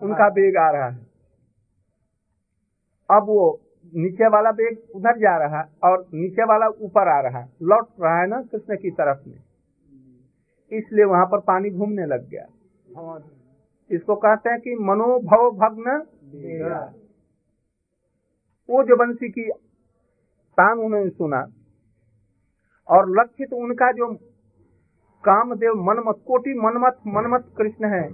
उनका 0.00 0.28
बेग 0.30 0.56
आ 0.56 0.70
रहा 0.70 0.88
है। 0.88 1.06
अब 3.10 3.22
वो 3.22 3.44
नीचे 3.92 4.28
वाला 4.28 4.50
बेग 4.52 4.78
उधर 4.96 5.18
जा 5.18 5.36
रहा 5.36 5.60
है 5.60 5.68
और 5.84 6.06
नीचे 6.14 6.44
वाला 6.44 6.66
ऊपर 6.80 7.08
आ 7.08 7.20
रहा 7.20 7.38
है। 7.38 7.48
लौट 7.62 7.88
रहा 8.00 8.20
है 8.20 8.26
ना 8.26 8.42
कृष्ण 8.42 8.76
की 8.76 8.90
तरफ़ 8.90 9.28
में। 9.28 9.40
इसलिए 10.72 11.04
वहाँ 11.04 11.26
पर 11.26 11.40
पानी 11.40 11.70
घूमने 11.70 12.06
लग 12.06 12.28
गया। 12.28 12.46
इसको 13.90 14.14
कहते 14.16 14.50
हैं 14.50 14.60
कि 14.60 14.74
मनोभव 14.80 15.50
भग्न 15.58 15.96
वो 18.68 18.82
जो 18.82 18.96
बंसी 18.96 19.28
की 19.28 19.42
तान 20.58 20.78
उन्होंने 20.78 21.08
सुना 21.10 21.42
और 22.88 23.10
लक्षित 23.10 23.52
उनका 23.52 23.92
जो 23.92 24.14
कामदेव 25.24 25.74
मनमत, 25.74 26.24
कोटि 26.26 26.54
मनमत 26.54 27.00
मनमत 27.06 27.54
कृष्ण 27.58 27.84
है। 27.84 28.10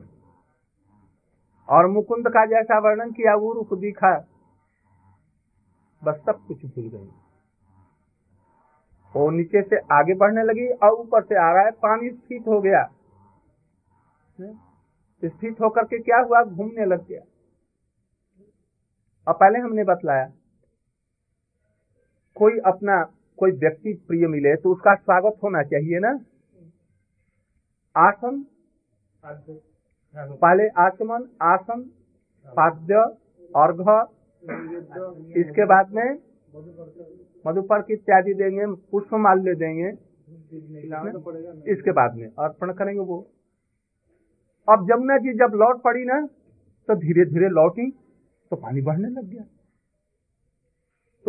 और 1.69 1.87
मुकुंद 1.87 2.29
का 2.29 2.47
जैसा 2.47 2.79
वर्णन 2.79 3.11
किया, 3.11 3.35
वो 3.35 3.53
रूप 3.53 3.75
दिखा। 3.75 4.27
बस 6.05 6.15
सब 6.27 6.39
कुछ 6.47 6.65
भूल 6.65 6.89
गई। 6.89 7.11
वो 9.17 9.31
नीचे 9.31 9.63
से 9.63 9.77
आगे 9.77 10.15
बढ़ने 10.15 10.43
लगी 10.43 10.69
और 10.69 10.91
ऊपर 10.91 11.23
से 11.23 11.35
आ 11.35 11.53
रहा 11.53 11.63
है। 11.63 11.71
पानी 11.71 12.11
स्थित 12.11 12.43
हो 12.49 12.61
गया। 12.61 12.85
स्थित 15.25 15.61
होकर 15.61 15.85
के 15.85 15.99
क्या 15.99 16.19
हुआ? 16.19 16.45
घूमने 16.45 16.85
लग 16.85 17.07
गया। 17.07 17.21
और 19.29 19.35
पहले 19.35 19.59
हमने 19.59 19.85
बतलाया, 19.85 20.33
कोई 22.37 22.59
अपना 22.59 23.05
कोई 23.39 23.51
व्यक्ति 23.59 23.93
प्रिय 24.09 24.27
मिले 24.29 24.55
तो 24.57 24.73
उसका 24.73 24.95
स्वागत 24.97 25.37
होना 25.43 25.63
चाहिए 25.65 25.99
ना? 25.99 26.13
आसन, 27.97 28.45
पहले 30.15 30.67
आचमन, 30.79 31.29
आसन, 31.45 31.83
पाद्य, 32.49 32.95
अर्घ, 33.57 33.81
इसके 35.39 35.65
बाद 35.67 35.93
में 35.95 36.09
मधुपर्क 37.45 37.91
इत्यादि 37.91 38.35
देंगे 38.35 38.67
पुष्प 38.91 39.15
माल्य 39.17 39.55
देंगे। 39.57 39.91
इसके 41.73 41.93
बाद 41.93 42.15
में 42.15 42.27
अर्पण 42.27 42.73
करेंगे 42.73 43.01
वो। 43.01 43.19
अब 44.69 44.87
जमुना 44.89 45.17
जी 45.19 45.33
जब 45.39 45.55
लौट 45.57 45.83
पड़ी 45.83 46.05
ना 46.05 46.21
तो 46.89 46.95
धीरे 46.97 47.25
धीरे 47.25 47.49
लौटी 47.51 47.91
तो 47.91 48.57
पानी 48.57 48.81
बढ़ने 48.83 49.09
लग 49.11 49.25
गया। 49.25 49.45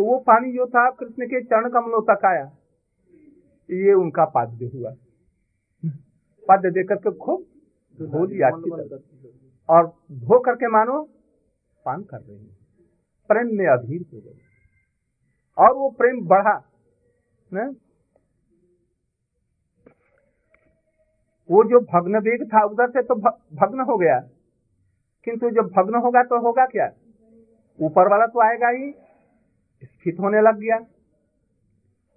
तो 0.00 0.04
वो 0.04 0.18
पानी 0.18 0.52
जो 0.52 0.66
था 0.66 0.90
कृष्ण 0.90 1.26
के 1.26 1.44
चरण 1.44 1.70
कमलों 1.70 2.02
तक 2.02 2.24
आया। 2.24 2.44
ये 3.70 3.92
उनका 3.92 4.24
पाद्य 4.24 4.66
हुआ। 4.66 4.90
पाद्य 6.48 6.70
देकर 6.70 6.96
के 6.96 7.10
खूब 7.10 7.40
धो 8.02 8.22
अच्छी 8.24 8.70
तरह 8.70 9.74
और 9.74 9.86
धो 10.12 10.40
करके 10.40 10.68
मानो 10.68 11.02
पान 11.84 12.02
कर 12.02 12.16
रहे 12.16 12.36
हैं। 12.36 12.56
प्रेम 13.28 13.58
में 13.58 13.66
अधीर 13.66 14.06
हो 14.14 14.20
गए। 14.20 14.38
और 15.58 15.74
वो 15.74 15.90
प्रेम 15.90 16.26
बढ़ा 16.26 16.62
ने? 17.52 17.64
वो 21.50 21.64
जो 21.64 21.80
भग्न 21.80 22.16
वेग 22.16 22.48
था 22.54 22.64
उधर 22.64 22.90
से 22.90 23.02
तो 23.02 23.14
भग्न 23.54 23.80
हो 23.80 23.98
गया। 23.98 24.20
किंतु 25.24 25.50
जब 25.50 25.70
भग्न 25.76 25.94
होगा 25.94 26.22
तो 26.22 26.40
होगा 26.40 26.66
क्या? 26.66 26.90
ऊपर 27.80 28.08
वाला 28.08 28.26
तो 28.26 28.40
आएगा 28.40 28.68
ही। 28.68 29.09
स्थित 29.82 30.18
होने 30.20 30.40
लग 30.40 30.58
गया। 30.58 30.78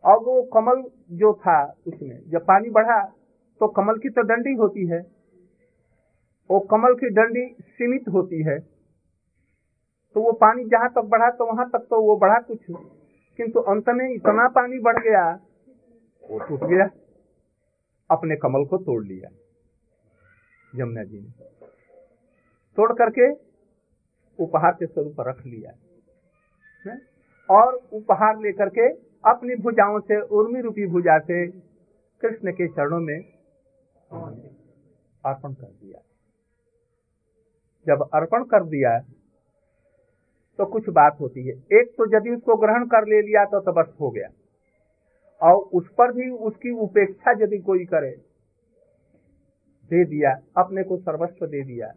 और 0.03 0.19
वो 0.19 0.41
कमल 0.43 0.83
जो 1.11 1.33
था 1.33 1.63
उसमें 1.87 2.29
जब 2.29 2.45
पानी 2.45 2.69
बढ़ा 2.69 3.01
तो 3.61 3.67
कमल 3.67 3.97
की 3.97 4.09
तो 4.09 4.21
डंडी 4.21 4.53
होती 4.53 4.85
है। 4.87 4.99
वो 6.49 6.59
कमल 6.71 6.93
की 6.93 7.09
डंडी 7.09 7.45
सीमित 7.61 8.07
होती 8.07 8.41
है। 8.43 8.57
तो 10.15 10.21
वो 10.21 10.31
पानी 10.31 10.63
जहाँ 10.65 10.89
तक 10.89 11.01
बढ़ा 11.01 11.29
तो 11.29 11.45
वहाँ 11.45 11.69
तक 11.69 11.87
तो 11.89 12.01
वो 12.01 12.15
बढ़ा 12.17 12.39
कुछ। 12.39 12.59
किंतु 13.39 13.59
अंत 13.59 13.89
में 13.89 14.09
इतना 14.09 14.47
पानी 14.47 14.79
बढ़ 14.79 14.97
गया, 15.03 15.23
वो 16.23 16.39
टूट 16.39 16.63
गया। 16.63 16.89
अपने 18.09 18.35
कमल 18.35 18.65
को 18.65 18.77
तोड़ 18.77 19.03
लिया 19.05 19.29
जमुना 20.73 21.03
जी 21.03 21.19
ने। 21.19 21.65
तोड़ 22.77 22.91
करके 22.93 23.31
उपहार 24.39 24.71
के 24.71 24.85
स्वरूप 24.85 25.15
रख 25.19 25.45
लिया। 25.45 25.71
और 27.49 27.75
उपहार 27.93 28.39
लेकर 28.39 28.69
के 28.69 28.87
अपनी 29.25 29.55
भुजाओं 29.55 29.99
से 29.99 30.19
उर्मी 30.31 30.61
रूपी 30.61 30.85
भुजा 30.87 31.17
से 31.19 31.45
कृष्ण 32.21 32.51
के 32.51 32.67
चरणों 32.67 32.99
में 32.99 33.17
अर्पण 35.23 35.53
कर 35.53 35.65
दिया। 35.65 35.99
जब 37.87 38.07
अर्पण 38.13 38.43
कर 38.43 38.63
दिया 38.65 38.99
तो 40.59 40.65
कुछ 40.65 40.89
बात 40.89 41.17
होती 41.19 41.47
है। 41.47 41.53
एक 41.73 41.93
तो 41.97 42.05
यदि 42.15 42.29
उसको 42.29 42.55
ग्रहण 42.57 42.85
कर 42.85 43.07
ले 43.07 43.21
लिया 43.21 43.45
तो, 43.45 43.71
बस 43.71 43.93
हो 44.01 44.09
गया। 44.09 44.27
और 45.41 45.55
उस 45.73 45.87
पर 45.97 46.11
भी 46.11 46.29
उसकी 46.47 46.71
उपेक्षा 46.79 47.31
यदि 47.41 47.57
कोई 47.59 47.85
करे 47.85 48.11
दे 49.91 50.03
दिया 50.05 50.31
अपने 50.57 50.83
को 50.83 50.97
सर्वस्व 50.97 51.45
दे 51.47 51.61
दिया? 51.63 51.87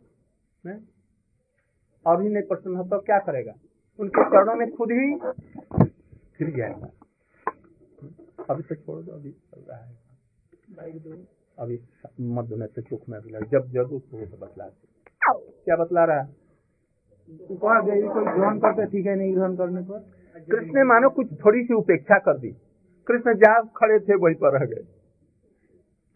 और 2.07 2.23
ही 2.23 2.29
नहीं 2.29 2.43
प्रसन्न 2.43 2.77
हो 2.77 2.85
तो 2.85 2.99
क्या 3.01 3.19
करेगा? 3.19 3.53
उनके 3.99 4.25
चरणों 4.31 4.55
में 4.55 4.71
खुद 4.77 4.91
ही 4.93 5.07
फिर 6.39 6.51
जाएगा 6.57 6.91
अभी 8.51 8.63
तो 8.63 8.75
छोड़ 8.75 9.03
दो 9.05 9.13
अभी 9.13 9.31
चल 9.31 9.61
रहा 9.61 9.79
है। 9.79 9.95
अभी 11.59 11.79
मध्य 12.37 12.57
में 12.57 12.69
तो 12.69 12.83
चुख 12.83 13.09
में 13.09 13.19
लग। 13.19 13.45
जब 13.51 13.71
जब 13.73 13.93
उसको 13.93 14.27
तो 14.27 14.37
बतला 14.37 14.69
क्या 15.23 15.77
बतला 15.77 16.05
रहा 16.05 16.21
है? 16.21 16.27
कोई 17.29 18.25
ग्रहण 18.27 18.59
करते 18.59 18.87
ठीक 18.87 19.07
है 19.07 19.15
नहीं 19.17 19.35
ग्रहण 19.35 19.57
करने 19.57 19.83
पर? 19.83 19.99
कृष्ण 20.51 20.75
ने 20.75 20.85
मानो 20.85 21.09
कुछ 21.11 21.33
थोड़ी 21.45 21.65
सी 21.65 21.75
उपेक्षा 21.75 22.19
कर 22.27 22.39
दी। 22.39 22.51
कृष्ण 23.09 23.35
जहाँ 23.39 23.63
खड़े 23.77 23.99
थे 24.01 24.15
वहीं 24.17 24.35
पर 24.37 24.59
रह 24.59 24.67
गए। 24.67 24.83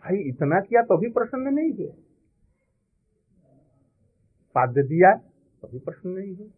भाई 0.04 0.16
इतना 0.28 0.60
किया 0.60 0.82
तो 0.82 0.96
भी 0.96 1.08
प्रसन्न 1.12 1.54
नहीं 1.54 1.72
हुए 1.72 1.92
पाद्य 4.56 4.82
दिया 4.84 5.12
तो 5.14 5.68
भी 5.68 5.78
प्रसन्न 5.80 6.12
नहीं 6.12 6.36
हुए 6.36 6.48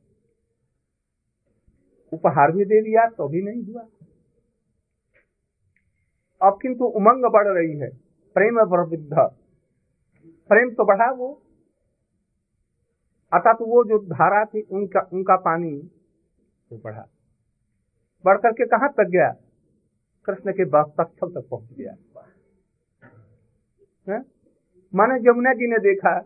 उपहार 2.13 2.53
भी 2.53 2.65
दे 2.65 2.81
दिया 2.83 3.07
तो 3.09 3.29
भी 3.29 3.43
नहीं 3.43 3.63
हुआ। 3.65 3.83
अब 6.41 6.59
किंतु 6.63 6.85
उमंग 6.85 7.25
बढ़ 7.33 7.49
रही 7.49 7.79
है, 7.79 7.89
प्रेम 8.37 8.65
प्रवृद्ध 8.65 9.15
प्रेम 10.49 10.71
तो 10.71 10.85
बढ़ा 10.85 11.11
वो। 11.11 11.43
अर्थात 13.33 13.59
तो 13.59 13.67
वो 13.67 13.85
जो 13.85 13.99
धारा 13.99 14.45
थी, 14.45 14.61
उनका 14.61 15.01
उनका 15.13 15.37
पानी 15.37 15.73
वो 16.73 16.81
बढ़ा। 16.85 17.07
बढ़ 18.25 18.37
करके 18.37 18.67
कहा 18.67 18.89
तक 18.89 19.09
गया? 19.09 19.31
कृष्ण 20.27 20.53
के 20.53 20.65
वक्षस्थल 20.65 21.29
तक 21.29 21.49
पहुँच 21.51 21.73
गया। 21.73 21.97
है? 24.09 24.23
माने 24.95 25.19
जमुना 25.21 25.53
जी 25.53 25.67
ने 25.67 25.79
देखा, 25.79 26.19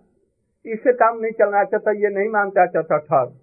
इससे 0.66 0.92
काम 0.92 1.18
नहीं 1.18 1.32
चलना 1.32 1.64
चाहता, 1.64 1.90
ये 1.90 2.08
नहीं 2.08 2.28
मानता 2.28 2.66
चाहता 2.66 2.98
ठग 2.98 3.38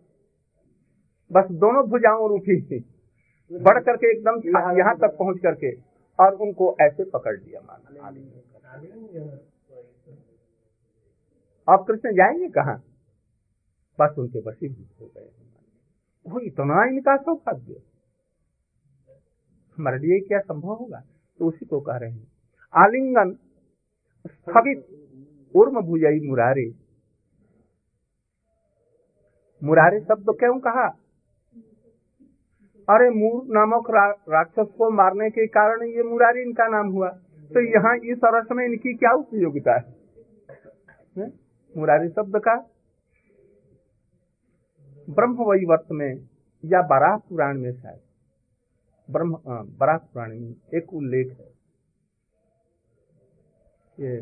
बस 1.33 1.51
दोनों 1.53 1.83
भुजाओं 1.89 2.39
थी। 2.39 2.79
बढ़ 3.51 3.79
करके 3.83 4.11
एकदम 4.11 4.41
यहाँ 4.77 4.95
तक 4.97 5.15
पहुँच 5.19 5.39
करके 5.39 5.71
और 6.19 6.35
उनको 6.35 6.75
ऐसे 6.81 7.03
पकड़ 7.03 7.35
लिया 7.37 7.61
माना। 7.61 8.07
अब 11.67 11.85
कृष्ण 11.87 12.11
जाएँगे 12.11 12.47
कहा? 12.49 12.73
बस 13.99 14.15
उनके 14.19 14.39
वशीभूत 14.39 15.01
हो 15.01 15.05
गए 15.05 15.29
वो 16.25 16.39
इतना 16.39 16.83
इनका 16.85 17.15
सौभाग्य। 17.17 17.81
हमारे 19.77 19.97
लिए 19.97 20.19
क्या 20.19 20.39
संभव 20.39 20.73
होगा? 20.73 20.99
तो 21.39 21.47
उसी 21.47 21.65
को 21.65 21.79
कह 21.81 21.97
रहे 21.97 22.11
हैं। 22.11 22.27
आलिंगन 22.73 23.33
स्थगित 24.25 24.79
उर्म 25.55 25.81
भुजाई 25.81 26.19
मुरारे। 26.19 26.71
मुरारे 29.61 29.99
शब्द 29.99 30.29
क्यों 30.39 30.59
कहा? 30.59 30.87
अरे 32.87 33.09
मूर 33.09 33.43
नामक 33.47 33.89
रा, 33.89 34.05
राक्षस 34.29 34.71
को 34.77 34.89
मारने 34.91 35.29
के 35.29 35.45
कारण 35.47 35.83
ये 35.87 36.03
मुरारी 36.03 36.41
इनका 36.41 36.67
नाम 36.67 36.87
हुआ। 36.87 37.09
तो 37.51 37.61
यहाँ 37.61 37.95
इस 38.05 38.25
अरस 38.25 38.47
में 38.51 38.65
इनकी 38.65 38.93
क्या 38.93 39.11
उपयोगिता 39.13 39.75
है? 39.77 41.27
मुरारी 41.75 42.09
शब्द 42.09 42.37
का? 42.37 42.55
ब्रह्म 45.07 45.43
वैवर्त 45.43 45.87
में 45.91 46.11
या 46.63 46.81
बराह 46.81 47.17
पुराण 47.19 47.59
में 47.59 47.71
शायद। 47.71 48.01
ब्रह्म 49.09 49.37
बराह 49.79 49.97
पुराण 49.97 50.39
में 50.39 50.53
एक 50.75 50.93
उल्लेख 50.93 51.35
है। 51.39 51.51
ये 53.99 54.21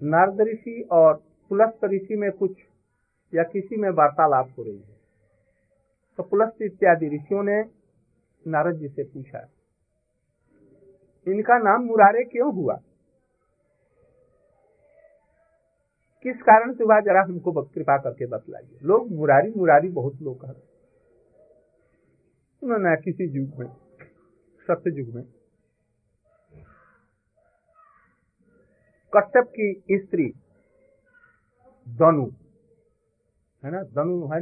नारद 0.00 0.40
ऋषि 0.48 0.80
और 0.92 1.14
पुलस्त 1.50 1.84
ऋषि 1.84 2.16
में 2.16 2.30
कुछ 2.32 2.58
या 3.32 3.42
किसी 3.42 3.76
में 3.76 3.90
वार्तालाप 3.90 4.54
हो 4.58 4.62
रही 4.62 4.76
है। 4.76 4.96
तो 6.18 6.22
पुलस्त 6.22 6.62
इत्यादि 6.62 7.08
ऋषियों 7.08 7.42
ने 7.42 7.62
नारद 8.48 8.76
जी 8.76 8.88
से 8.88 9.04
पूछा 9.04 9.46
इनका 11.28 11.58
नाम 11.58 11.84
मुरारे 11.84 12.24
क्यों 12.24 12.52
हुआ? 12.54 12.74
किस 16.22 16.36
कारण 16.42 16.72
से 16.74 16.84
हुआ? 16.84 17.00
जरा 17.00 17.22
हमको 17.22 17.62
कृपा 17.64 17.96
करके 17.98 18.26
बतलाइए। 18.26 18.78
लोग 18.82 19.10
मुरारी 19.10 19.52
मुरारी 19.56 19.88
बहुत 19.88 20.22
लोग 20.22 20.40
कहते 20.40 20.66
उन्होंने 22.62 22.96
किसी 23.02 23.24
युग 23.28 23.58
में 23.58 23.68
सत्य 24.60 24.90
युग 24.98 25.14
में 25.14 25.24
कश्यप 29.16 29.52
की 29.56 29.98
स्त्री 29.98 30.32
दनु 31.88 32.26
है 33.64 33.70
ना? 33.70 33.82
दनु 33.82 34.26
है 34.26 34.40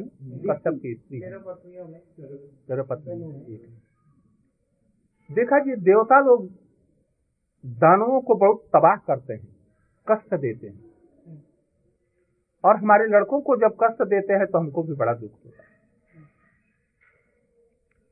कश्यप 0.48 0.78
की 0.82 0.94
स्त्री। 0.94 1.20
पत्नी। 2.82 3.75
देखा 5.30 5.58
जी 5.58 5.74
देवता 5.82 6.18
लोग 6.20 6.46
दानवों 7.64 8.20
को 8.20 8.34
बहुत 8.34 8.62
तबाह 8.74 8.96
करते 9.06 9.34
हैं, 9.34 9.46
कष्ट 10.06 10.34
देते 10.34 10.66
हैं। 10.66 10.84
और 12.64 12.76
हमारे 12.76 13.06
लड़कों 13.08 13.40
को 13.40 13.56
जब 13.56 13.76
कष्ट 13.82 14.02
देते 14.04 14.32
हैं 14.32 14.46
तो 14.46 14.58
हमको 14.58 14.82
भी 14.82 14.94
बड़ा 14.94 15.12
दुख 15.14 15.30
होता 15.44 15.62
है। 15.62 15.74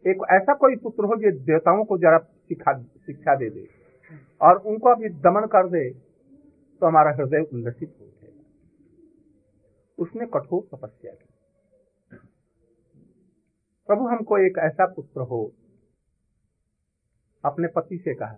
एक 0.05 0.24
ऐसा 0.33 0.55
कोई 0.55 0.77
पुत्र 0.77 1.05
हो 1.05 1.16
जो 1.16 1.31
देवताओं 1.44 1.85
को 1.85 1.98
जरा 1.98 2.18
शिक्षा 2.48 3.35
दे 3.35 3.50
दे 3.50 3.66
और 4.40 4.57
उनको 4.64 4.88
अभी 4.88 5.09
दमन 5.20 5.46
कर 5.46 5.68
दे 5.68 5.88
तो 5.90 6.87
हमारा 6.87 7.11
हृदय 7.12 7.46
उल्लसित 7.53 7.96
हो 8.00 8.07
जाएगा। 8.07 8.42
उसने 9.98 10.27
कठोर 10.27 10.62
तपस्या 10.68 11.12
की। 11.12 11.29
प्रभु 13.88 14.07
हमको 14.07 14.38
एक 14.38 14.59
ऐसा 14.61 14.87
पुत्र 14.87 15.20
हो 15.22 15.40
अपने 17.44 17.68
पति 17.68 17.98
से 17.98 18.14
कहा। 18.14 18.37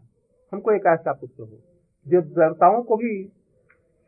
हमको 0.53 0.73
एक 0.73 0.87
ऐसा 0.87 1.13
पुत्र 1.13 1.43
हो, 1.43 1.59
जो 2.07 2.21
देवताओं 2.23 2.83
को 2.83 2.97
भी 2.97 3.13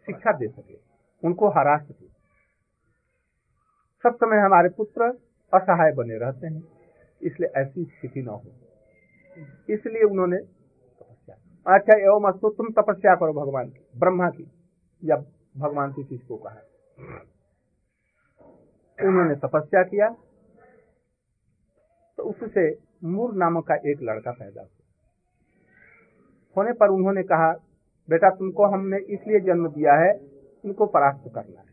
शिक्षा 0.07 0.33
दे 0.33 0.49
सके, 0.49 0.77
उनको 1.23 1.49
हरा 1.49 1.77
सके। 1.79 2.07
सब 4.05 4.17
समय 4.17 4.39
हमारे 4.39 4.69
पुत्र 4.69 5.09
असहाय 5.53 5.93
बने 5.93 6.19
रहते 6.19 6.47
हैं, 6.47 6.63
इसलिए 7.21 7.49
ऐसी 7.57 7.85
स्थिति 7.85 8.23
न 8.23 8.29
हो। 8.29 8.43
इसलिए 9.71 10.03
उन्होंने 10.03 10.37
तपस्या 10.37 11.37
अच्छा 11.67 11.97
एवं 11.97 12.29
अस्तु, 12.33 12.49
तुम 12.49 12.71
तपस्या 12.73 13.15
करो 13.15 13.33
भगवान 13.35 13.69
की, 13.69 13.81
ब्रह्मा 13.97 14.29
की, 14.31 14.51
या 15.03 15.17
भगवान 15.57 15.93
की 15.93 16.05
चीज़ 16.05 16.27
को 16.29 16.37
कहा। 16.37 16.61
उन्होंने 18.99 19.35
तपस्या 19.37 19.83
किया 19.83 20.09
तो 22.19 22.23
उससे 22.25 22.63
मूर 23.05 23.35
नामक 23.35 23.67
का 23.67 23.75
एक 23.87 24.03
लड़का 24.03 24.31
पैदा 24.31 24.61
हुआ। 24.61 24.78
होने 26.57 26.73
पर 26.73 26.89
उन्होंने 26.89 27.23
कहा, 27.23 27.53
बेटा, 28.09 28.31
तुमको 28.31 28.67
हमने 28.67 28.99
इसलिए 28.99 29.41
जन्म 29.41 29.69
दिया 29.69 29.95
है 29.95 30.13
उनको 30.65 30.87
परास्त 30.87 31.31
करना 31.35 31.61
है। 31.61 31.67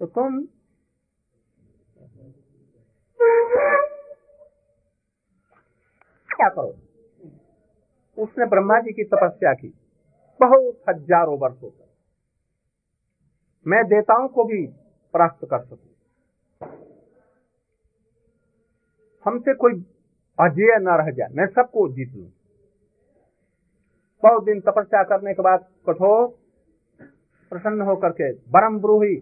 तो 0.00 0.06
तुम 0.06 0.40
क्या 6.30 6.48
करो? 6.48 6.74
उसने 8.18 8.46
ब्रह्मा 8.46 8.78
जी 8.78 8.92
की 8.92 9.04
तपस्या 9.04 9.52
की, 9.52 9.68
बहुत 10.40 10.82
हज़ारों 10.88 11.38
वर्षों 11.38 11.70
तक। 11.70 11.88
मैं 13.66 13.84
देवताओं 13.84 14.28
को 14.28 14.44
भी 14.44 14.66
परास्त 15.14 15.44
कर 15.44 15.64
सकू। 15.64 15.88
हमसे 19.26 19.54
कोई 19.54 19.72
अजय 20.38 20.78
न 20.80 20.96
रह 20.98 21.10
जाए, 21.10 21.28
मैं 21.32 21.46
सबको 21.46 21.88
जीत 21.88 22.14
लू। 22.14 22.30
बहुत 24.22 24.44
दिन 24.44 24.60
तपस्या 24.60 25.02
करने 25.02 25.34
के 25.34 25.42
बाद 25.42 25.66
कठोर 25.88 26.26
प्रसन्न 27.52 27.80
होकर 27.80 28.12
के 28.12 28.32
बरम 28.50 28.78
ब्रूही। 28.78 29.16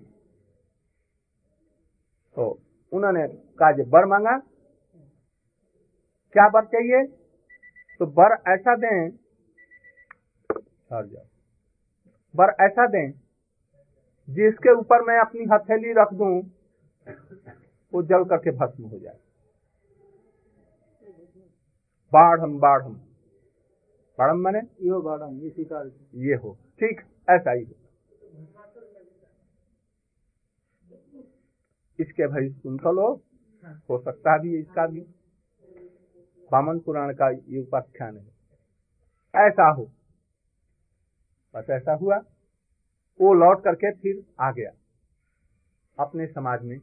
तो 2.37 2.49
उन्होंने 2.93 3.27
कहा 3.59 3.71
बर 3.91 4.05
मांगा। 4.07 4.37
क्या 6.35 6.49
बर 6.49 6.65
चाहिए? 6.65 7.07
तो 8.01 8.07
बर 8.07 8.37
ऐसा 8.49 8.75
दें 8.77 9.11
बर 12.35 12.51
ऐसा 12.61 12.87
दें, 12.87 13.11
जिसके 14.29 14.73
ऊपर 14.73 15.03
मैं 15.03 15.19
अपनी 15.19 15.45
हथेली 15.53 15.93
रख 15.93 16.13
दूँ, 16.13 16.35
वो 17.93 18.03
जल 18.03 18.25
करके 18.25 18.51
भस्म 18.51 18.85
हो 18.85 18.99
जाए। 18.99 19.19
बाढ़ 22.13 22.41
हम 22.41 22.59
बाढ़ 22.61 22.83
हम 22.83 22.95
बाढ़म 24.21 24.41
मने? 24.41 24.61
यो 24.83 25.01
बाढ़म 25.03 25.39
ये 25.41 25.51
शिकार। 25.51 25.87
ये 26.15 26.35
हो। 26.35 26.53
ठीक 26.81 27.01
ऐसा 27.31 27.53
ही 27.53 27.63
इसके 31.99 32.27
भाई 32.27 32.49
सुन 32.49 32.77
तो 32.79 32.93
लो 32.93 33.07
हो 33.91 33.99
सकता 33.99 34.37
भी 34.39 34.59
इसका 34.59 34.87
भी। 34.87 35.01
बामन 36.51 36.79
पुराण 36.79 37.13
का 37.15 37.29
ये 37.31 37.61
उपाख्यान 37.61 38.17
है। 38.17 39.47
ऐसा 39.47 39.69
हो। 39.71 39.85
बस 41.55 41.71
ऐसा 41.71 41.95
हुआ। 41.95 42.17
वो 43.21 43.33
लौट 43.35 43.63
करके 43.65 43.93
फिर 43.93 44.23
आ 44.41 44.51
गया। 44.53 44.71
अपने 45.99 46.27
समाज 46.27 46.65
में। 46.65 46.77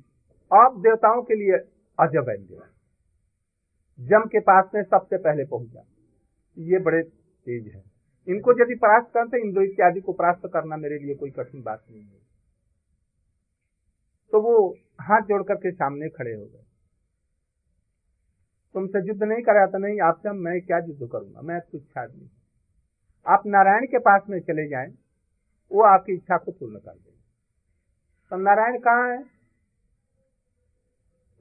अब 0.51 0.81
देवताओं 0.81 1.21
के 1.21 1.35
लिए 1.35 1.57
अजब 1.99 2.29
गया 2.29 2.67
जम 3.99 4.27
के 4.27 4.39
पास 4.39 4.69
में 4.75 4.83
सबसे 4.83 5.17
पहले 5.17 5.45
पहुँचा। 5.45 5.83
ये 6.57 6.79
बड़े 6.79 7.01
तेज 7.47 7.67
है। 7.75 7.83
इनको 8.27 8.51
यदि 8.61 8.75
परास्त 8.75 9.09
करते 9.13 9.41
इंद्र 9.41 9.61
इत्यादि 9.61 10.01
को 10.01 10.13
परास्त 10.13 10.47
करना 10.53 10.77
मेरे 10.77 10.97
लिए 10.99 11.15
कोई 11.15 11.29
कठिन 11.31 11.61
बात 11.63 11.83
नहीं 11.91 12.03
है। 12.03 12.25
तो 14.33 14.41
वो 14.41 14.55
हाथ 15.01 15.21
जोड़ 15.21 15.41
करके 15.43 15.71
सामने 15.71 16.09
खड़े 16.09 16.33
हो 16.33 16.45
गए। 16.45 16.63
तुमसे 18.75 18.99
युद्ध 19.07 19.23
नहीं 19.23 19.41
कराया 19.41 19.67
तो 19.67 19.77
नहीं, 19.77 19.99
आपसे 20.01 20.31
मैं 20.31 20.59
क्या 20.61 20.77
युद्ध 20.77 21.07
करूँगा? 21.11 21.41
मैं 21.41 21.59
तुच्छ 21.61 21.97
आदमी 21.97 22.29
आप 23.25 23.43
नारायण 23.45 23.85
के 23.85 23.99
पास 23.99 24.21
में 24.29 24.39
चले 24.39 24.67
जाएँ, 24.67 24.91
वो 25.71 25.81
आपकी 25.83 26.13
इच्छा 26.13 26.37
को 26.37 26.51
पूर्ण 26.51 26.79
कर 26.79 26.91
देंगे। 26.91 27.15
तो 28.31 28.37
नारायण 28.37 28.77
कहाँ 28.79 29.09
है? 29.09 29.23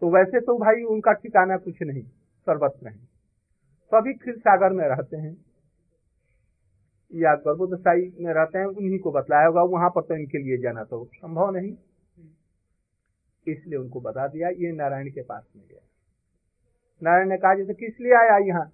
तो 0.02 0.10
वैसे 0.10 0.40
तो 0.40 0.58
भाई 0.58 0.82
उनका 0.84 1.12
ठिकाना 1.12 1.56
कुछ 1.56 1.82
नहीं, 1.82 2.02
सर्वत्र 2.46 2.88
है। 2.88 2.96
सभी 3.92 4.12
क्षीर 4.14 4.38
सागर 4.38 4.72
में 4.72 4.84
रहते 4.88 5.16
हैं। 5.16 5.45
या 7.16 7.35
गर्भोदशाई 7.35 8.16
में 8.20 8.35
रहते 8.35 8.59
हैं, 8.59 8.66
उन्हीं 8.66 8.98
को 8.98 9.12
बतलाया 9.12 9.46
होगा, 9.46 9.62
वहाँ 9.62 9.90
पर 9.90 10.02
तो 10.02 10.14
इनके 10.14 10.38
लिए 10.38 10.59
जाना 10.59 10.85
तो 10.85 11.05
संभव 11.14 11.50
नहीं। 11.50 11.76
इसलिए 13.46 13.79
उनको 13.79 14.00
बता 14.00 14.26
दिया, 14.29 14.48
ये 14.48 14.72
नारायण 14.72 15.11
के 15.11 15.22
पास 15.22 15.42
में 15.57 15.64
गया। 15.70 15.81
नारायण 17.02 17.29
ने 17.29 17.37
कहा, 17.37 17.55
जैसे 17.55 17.74
किस 17.74 18.00
लिए 18.00 18.14
आया 18.14 18.38
यहाँ? 18.38 18.72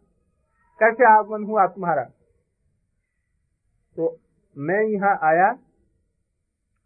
कैसे 0.81 1.18
आगमन 1.18 1.44
हुआ 1.44 1.66
तुम्हारा? 1.66 2.02
तो 3.96 4.20
मैं 4.59 4.83
यहाँ 4.83 5.18
आया 5.22 5.59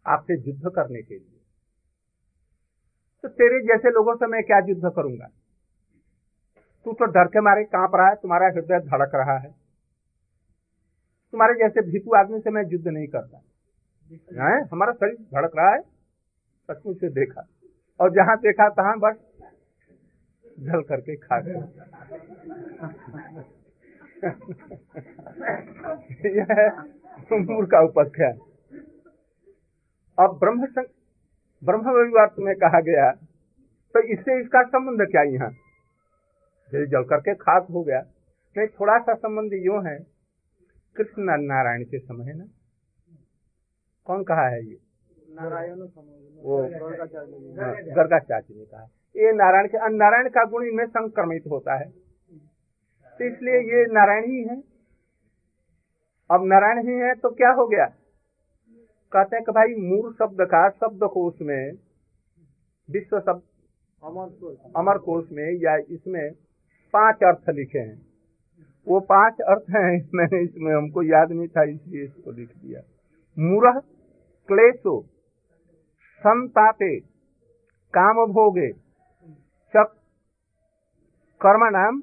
आपसे 0.05 0.33
युद्ध 0.33 0.71
करने 0.75 1.01
के 1.01 1.13
लिए। 1.13 1.39
तो 3.23 3.27
तेरे 3.27 3.59
जैसे 3.61 3.89
लोगों 3.89 4.15
से 4.15 4.27
मैं 4.27 4.43
क्या 4.43 4.57
युद्ध 4.57 4.91
करूँगा? 4.95 5.29
तू 6.85 6.93
तो 6.93 7.05
डर 7.05 7.25
के 7.25 7.41
मारे 7.41 7.63
काँप 7.63 7.91
रहा 7.95 8.07
है, 8.07 8.15
तुम्हारा 8.15 8.47
हृदय 8.47 8.79
धड़क 8.79 9.11
रहा 9.15 9.37
है। 9.37 9.66
तुम्हारे 11.33 11.53
जैसे 11.53 11.81
भीतु 11.81 12.15
आदमी 12.15 12.39
से 12.39 12.49
मैं 12.49 12.63
युद्ध 12.67 12.87
नहीं 12.87 13.07
करता। 13.07 13.41
है, 14.43 14.67
हमारा 14.67 14.93
शरीर 14.93 15.15
धड़क 15.15 15.51
रहा 15.57 15.71
है, 15.71 15.81
सचमुच 16.71 16.97
से 16.97 17.09
देखा। 17.09 17.47
और 17.99 18.11
जहाँ 18.11 18.37
देखा, 18.37 18.69
तहां 18.69 18.99
बस 18.99 19.15
झल 20.59 20.81
करके 20.81 21.15
खा 21.15 21.39
गया। 21.39 21.67
यह 26.25 26.81
मूर 27.33 27.65
का 27.65 27.79
उपख्या 27.81 28.29
अब 30.17 30.39
ब्रह्म 30.39 30.67
ब्रह्म 31.63 31.91
विवाद 31.91 32.35
में 32.39 32.55
कहा 32.55 32.79
गया 32.81 33.11
तो 33.95 34.01
इससे 34.13 34.41
इसका 34.41 34.63
संबंध 34.63 35.07
क्या 35.11 35.21
यहाँ? 35.21 35.49
जल 36.71 37.03
करके 37.03 37.33
खाक 37.35 37.67
हो 37.71 37.83
गया। 37.83 37.99
नहीं, 38.57 38.67
थोड़ा 38.67 38.97
सा 38.99 39.13
संबंध 39.13 39.53
यो 39.53 39.79
है 39.81 40.16
कृष्ण 40.97 41.37
नारायण 41.41 41.83
के 41.83 41.99
समय 41.99 42.25
है 42.25 42.37
ना? 42.37 42.45
कौन 44.07 44.23
कहा 44.23 44.47
है 44.47 44.63
ये? 44.65 44.77
नारायण 45.31 45.81
वो 46.43 46.57
गर्गाचार्य 47.95 48.55
ने 48.55 48.65
कहा 48.65 48.83
ये 49.15 49.31
नारायण 49.33 49.67
के 49.67 49.89
नारायण 49.95 50.29
का 50.29 50.43
गुण 50.45 50.65
इनमें 50.67 50.85
संक्रमित 50.87 51.43
होता 51.51 51.75
है। 51.75 51.89
तो 53.19 53.25
इसलिए 53.25 53.59
ये 53.69 53.85
नारायण 53.93 54.25
ही 54.25 54.43
है। 54.43 54.57
अब 56.29 56.45
नारायण 56.45 56.79
ही 56.87 56.93
है 56.99 57.13
तो 57.15 57.29
क्या 57.35 57.49
हो 57.51 57.67
गया? 57.67 57.85
कहते 59.11 59.35
हैं 59.35 59.43
कि 59.45 59.51
भाई 59.51 59.75
मूल 59.81 60.13
शब्द 60.13 60.41
का 60.45 60.67
शब्द 60.71 61.03
कोश 61.13 61.41
में 61.41 61.71
विश्व 62.89 63.19
शब्द 63.19 63.41
अमर 64.03 64.29
कोश। 64.41 64.57
अमर 64.75 64.97
कोश 64.97 65.31
में 65.31 65.47
या 65.63 65.75
इसमें 65.89 66.31
पाँच 66.93 67.23
अर्थ 67.23 67.49
लिखे 67.49 67.79
हैं। 67.79 68.06
वो 68.87 68.99
पाँच 69.07 69.41
अर्थ 69.47 69.69
हैं 69.71 69.89
मैंने 70.15 70.41
इसमें 70.43 70.73
हमको 70.73 71.01
याद 71.03 71.31
नहीं 71.31 71.47
था 71.47 71.63
इसलिए 71.65 72.03
इसको 72.03 72.31
लिख 72.31 72.49
दिया। 72.49 72.81
मूरह 73.37 73.79
क्लेशो 74.49 75.01
संतापे 76.21 76.99
काम 77.93 78.25
भोगे 78.33 78.71
चक 79.73 79.93
कर्म 81.41 81.65
नाम 81.71 82.01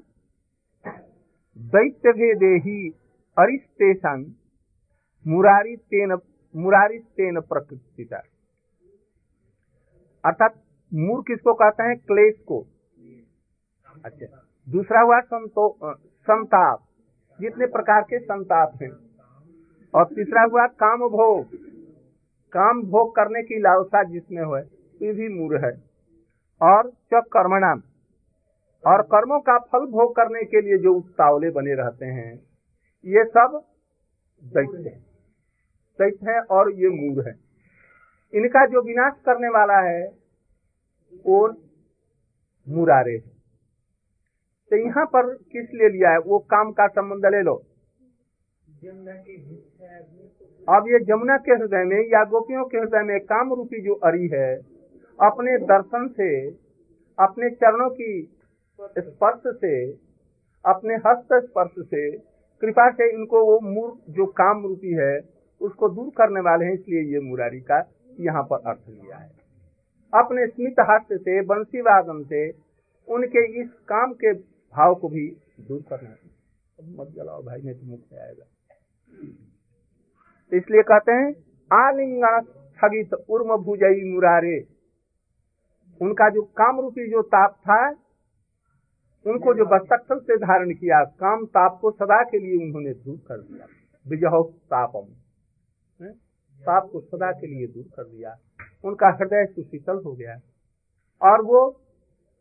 दैत्य 1.57 2.11
भेदे 2.13 2.53
ही 2.65 2.77
अरिस्तेषां 3.37 4.21
तेन 5.25 6.17
मुरारी 6.55 6.97
तेन 6.97 7.39
प्रकृतिता। 7.41 8.17
अर्थात 10.23 10.53
मूर 10.91 11.21
किसको 11.27 11.53
कहते 11.53 11.83
हैं? 11.83 11.97
क्लेश 11.99 12.35
को। 12.47 12.59
अच्छा 14.05 14.27
दूसरा 14.67 15.01
हुआ 15.01 15.19
संतो 15.21 15.67
संताप। 16.25 16.81
जितने 17.41 17.65
प्रकार 17.65 18.01
के 18.01 18.19
संताप 18.19 18.71
हैं। 18.81 18.91
और 19.93 20.05
तीसरा 20.05 20.41
हुआ 20.41 20.67
काम 20.67 20.99
भोग 20.99 21.45
काम 22.51 22.83
भोग 22.83 23.15
करने 23.15 23.43
की 23.43 23.59
लालसा 23.59 24.03
जिसमें 24.03 24.43
हो, 24.43 24.57
ये 25.01 25.13
भी 25.13 25.29
मूर 25.29 25.65
है। 25.65 25.83
और 26.61 26.89
च 26.89 27.09
कर्मणाम। 27.13 27.81
और 28.87 29.01
कर्मों 29.01 29.39
का 29.39 29.57
फल 29.57 29.85
भोग 29.85 30.15
करने 30.15 30.43
के 30.43 30.61
लिए 30.61 30.77
जो 30.77 30.93
उतावले 30.93 31.49
बने 31.49 31.73
रहते 31.73 32.05
हैं, 32.05 32.39
ये 33.05 33.23
सब 33.23 33.65
दैत्य 34.43 34.77
है। 34.77 34.99
दैत्य 35.99 36.31
है 36.31 36.41
और 36.41 36.71
ये 36.71 36.89
मूर 36.89 37.27
है। 37.27 37.35
इनका 38.33 38.65
जो 38.65 38.81
विनाश 38.81 39.13
करने 39.25 39.47
वाला 39.47 39.79
है 39.79 40.17
और 41.27 41.57
मुरारे 42.69 43.23
है। 43.25 43.34
तो 44.71 44.77
यहाँ 44.77 45.05
पर 45.05 45.33
किस 45.51 45.73
लिए 45.73 45.89
लिया 45.89 46.11
है? 46.11 46.19
वो 46.19 46.37
काम 46.51 46.71
का 46.71 46.87
संबंध 46.89 47.25
ले 47.35 47.41
लो। 47.41 47.55
अब 50.67 50.87
ये 50.87 50.99
जमुना 51.05 51.37
के 51.37 51.51
हृदय 51.51 51.83
में 51.85 51.99
या 52.11 52.23
गोपियों 52.25 52.63
के 52.65 52.77
हृदय 52.77 53.03
में 53.03 53.19
काम 53.25 53.53
रूपी 53.53 53.81
जो 53.81 53.93
अरी 54.03 54.27
है 54.27 54.55
अपने 55.19 55.57
दर्शन 55.65 56.07
से 56.17 56.29
अपने 57.17 57.49
चरणों 57.55 57.89
की 57.89 58.09
स्पर्श 58.79 59.53
से 59.55 59.75
अपने 60.65 60.95
हस्त 61.05 61.33
स्पर्श 61.35 61.85
से 61.85 62.09
कृपा 62.61 62.89
से 62.91 63.09
इनको 63.11 63.43
वो 63.45 63.59
मूर 63.65 63.93
जो 64.09 64.25
काम 64.37 64.63
रूपी 64.63 64.93
है 64.93 65.13
उसको 65.61 65.89
दूर 65.89 66.09
करने 66.17 66.41
वाले 66.41 66.65
हैं 66.65 66.73
इसलिए 66.73 67.01
ये 67.13 67.19
मुरारी 67.21 67.59
का 67.61 67.79
यहाँ 68.19 68.43
पर 68.43 68.69
अर्थ 68.69 68.89
लिया 68.89 69.17
है। 69.17 69.29
अपने 70.13 70.47
स्मित 70.47 70.79
हास्य 70.89 71.17
से 71.17 71.41
बंसी 71.45 71.81
वादन 71.81 72.23
से 72.23 72.49
उनके 73.07 73.45
इस 73.61 73.69
काम 73.87 74.13
के 74.13 74.33
भाव 74.71 74.95
को 74.95 75.09
भी 75.09 75.27
दूर 75.59 75.81
करना 75.89 76.15
मत 76.83 77.07
जलाओ 77.07 77.43
भाई, 77.43 77.61
नहीं 77.61 77.75
तो 77.75 77.85
मुख 77.87 77.99
आएगा। 78.13 78.45
इसलिए 80.53 80.81
कहते 80.81 81.11
हैं 81.11 81.29
आलिंगन 81.73 82.41
स्थगित 82.41 83.13
उर्म 83.13 83.55
भुजई 83.57 84.13
मुरारे। 84.13 84.57
उनका 86.01 86.29
जो 86.29 86.41
काम 86.41 86.79
रूपी 86.81 87.09
जो 87.11 87.21
ताप 87.21 87.55
था, 87.59 87.89
उनको 89.25 89.53
जो 89.53 89.65
बस्तक्षल 89.65 90.19
से 90.19 90.37
धारण 90.37 90.73
किया, 90.73 91.03
काम 91.03 91.45
ताप 91.45 91.77
को 91.81 91.91
सदा 91.91 92.23
के 92.23 92.39
लिए 92.39 92.65
उन्होंने 92.65 92.93
दूर 92.93 93.17
कर 93.17 93.41
दिया। 93.41 93.67
विजह 94.05 94.41
तापम 94.65 95.05
ताप 96.61 96.89
को 96.91 97.01
सदा 97.01 97.31
के 97.31 97.47
लिए 97.47 97.67
दूर 97.67 97.83
कर 97.83 98.03
दिया। 98.03 98.35
उनका 98.85 99.07
हृदय 99.09 99.45
सुशीतल 99.45 100.01
हो 100.05 100.13
गया। 100.13 100.39
और 101.21 101.41
वो 101.41 101.59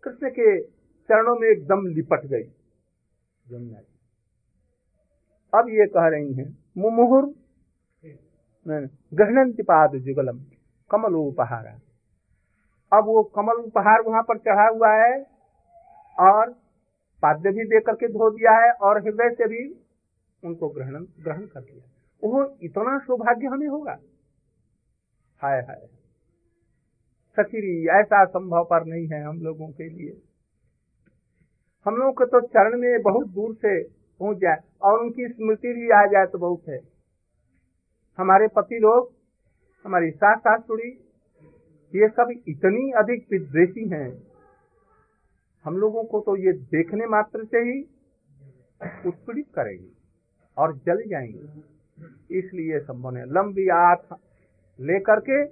कृष्ण 0.04 0.30
के 0.30 0.60
चरणों 1.08 1.34
में 1.36 1.48
एकदम 1.48 1.86
लिपट 1.86 2.26
गई। 2.26 2.42
जमुना 2.42 3.80
जी 3.80 3.92
अब 5.52 5.68
ये 5.70 5.86
कह 5.86 6.06
रही 6.08 6.32
हैं, 6.34 6.46
मुमुहुर 6.78 7.24
गहनंति 8.66 9.62
पाद 9.62 9.96
जुगलम, 9.96 10.38
कमल 10.90 11.14
उपहारा। 11.16 11.72
अब 12.92 13.04
वो 13.06 13.22
कमल 13.36 13.62
उपहार 13.62 14.02
वहाँ 14.02 14.22
पर 14.22 14.38
चढ़ा 14.38 14.66
हुआ 14.68 14.92
है 14.96 15.14
और 16.18 16.50
पाद्य 17.22 17.50
भी 17.50 17.64
दे 17.64 17.80
करके 17.80 18.08
धो 18.08 18.30
दिया 18.30 18.52
है 18.58 18.70
और 18.82 19.00
हृदय 19.02 19.30
से 19.30 19.48
भी 19.48 19.62
उनको 20.42 20.68
ग्रहण 20.68 21.04
ग्रहण 21.20 21.46
कर 21.46 21.60
दिया 21.60 21.84
वो 22.22 22.44
इतना 22.62 22.98
सौभाग्य 22.98 23.46
हमें 23.46 23.66
होगा। 23.68 23.98
हाय 25.42 25.60
हाय। 25.60 25.86
सखीरी, 27.38 27.86
ऐसा 27.90 28.24
संभव 28.26 28.64
पर 28.64 28.84
नहीं 28.84 29.06
है 29.08 29.22
हम 29.22 29.40
लोगों 29.42 29.68
के 29.68 29.88
लिए। 29.88 30.12
हम 31.86 31.96
लोग 31.96 32.16
को 32.16 32.24
तो 32.24 32.40
चरण 32.40 32.78
में 32.80 33.02
बहुत 33.02 33.28
दूर 33.28 33.54
से 33.54 33.82
पहुँच 34.20 34.38
जाए 34.38 34.58
और 34.82 35.00
उनकी 35.00 35.28
स्मृति 35.28 35.72
भी 35.72 35.90
आ 35.90 36.04
जाए 36.06 36.26
तो 36.26 36.38
बहुत 36.38 36.68
है। 36.68 36.78
हमारे 38.18 38.48
पति 38.48 38.78
लोग, 38.78 39.12
हमारी 39.84 40.10
सास 40.10 40.38
सासुड़ी 40.38 40.90
ये 41.92 42.08
सब 42.08 42.30
इतनी 42.48 42.90
अधिक 42.92 43.26
विद्वेषी 43.32 43.88
हैं। 43.88 44.08
हम 45.64 45.76
लोगों 45.76 46.04
को 46.04 46.20
तो 46.20 46.36
ये 46.36 46.52
देखने 46.52 47.06
मात्र 47.06 47.44
से 47.44 47.58
ही 47.58 47.80
उत्पीड़ित 49.06 49.46
करेगी 49.54 49.92
और 50.56 50.76
जल 50.76 51.02
जाएँगे। 51.06 52.38
इसलिए 52.38 52.80
संभव 52.80 53.16
है 53.16 53.24
लंबी 53.32 53.68
आँख 53.68 54.16
लेकर 54.78 55.20
के 55.20 55.44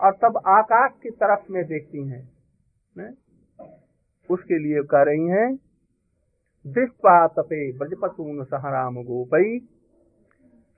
और 0.00 0.12
तब 0.12 0.42
आकाश 0.46 0.92
की 1.02 1.10
तरफ़ 1.10 1.52
में 1.52 1.64
देखती 1.64 2.06
हैं। 2.08 2.28
ने? 2.96 3.08
उसके 4.30 4.58
लिए 4.58 4.82
कह 4.82 5.02
रही 5.02 5.26
हैं 5.26 5.56
दृष्टवा 6.66 7.26
तपे 7.26 7.78
ब्रजपसून 7.78 8.44
सहराम 8.44 8.94
गोपई 8.94 9.58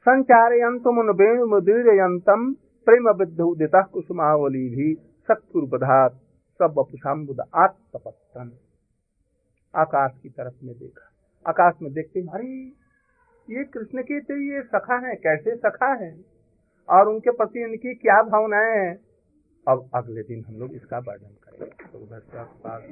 संचारयंतमुन 0.06 1.10
वेणुमुदीरयंतम 1.10 2.52
प्रेम 2.86 3.08
विद्युदित 3.08 3.70
कुसुमावली 3.92 4.68
भी 4.68 4.94
सत्कुर्बधात 4.94 6.12
सब 6.58 6.74
वपुषाम्बुद 6.78 7.40
आत्मपत्तन 7.54 8.52
आकाश 9.74 10.18
की 10.22 10.28
तरफ़ 10.28 10.64
में 10.64 10.78
देखा। 10.78 11.12
आकाश 11.48 11.74
में 11.82 11.92
देखते 11.92 12.20
अरे, 12.20 12.66
ये 13.50 13.64
कृष्ण 13.64 14.02
के 14.02 14.20
तो 14.20 14.34
ये 14.34 14.62
सखा 14.62 15.08
है, 15.08 15.14
कैसे 15.14 15.56
सखा 15.56 15.92
है? 15.94 16.24
और 16.88 17.08
उनके 17.08 17.30
प्रति 17.30 17.60
इनकी 17.60 17.94
क्या 17.94 18.22
भावनाएँ 18.22 18.78
हैं? 18.78 18.98
अब 19.68 19.90
अगले 19.94 20.22
दिन 20.22 20.44
हम 20.48 20.54
लोग 20.54 20.72
इसका 20.72 20.98
वर्णन 20.98 21.36
करेंगे 21.54 21.88
तो 21.88 21.98
उधर 22.00 22.20
से 22.22 22.38
आप 22.38 22.58
पास 22.64 22.82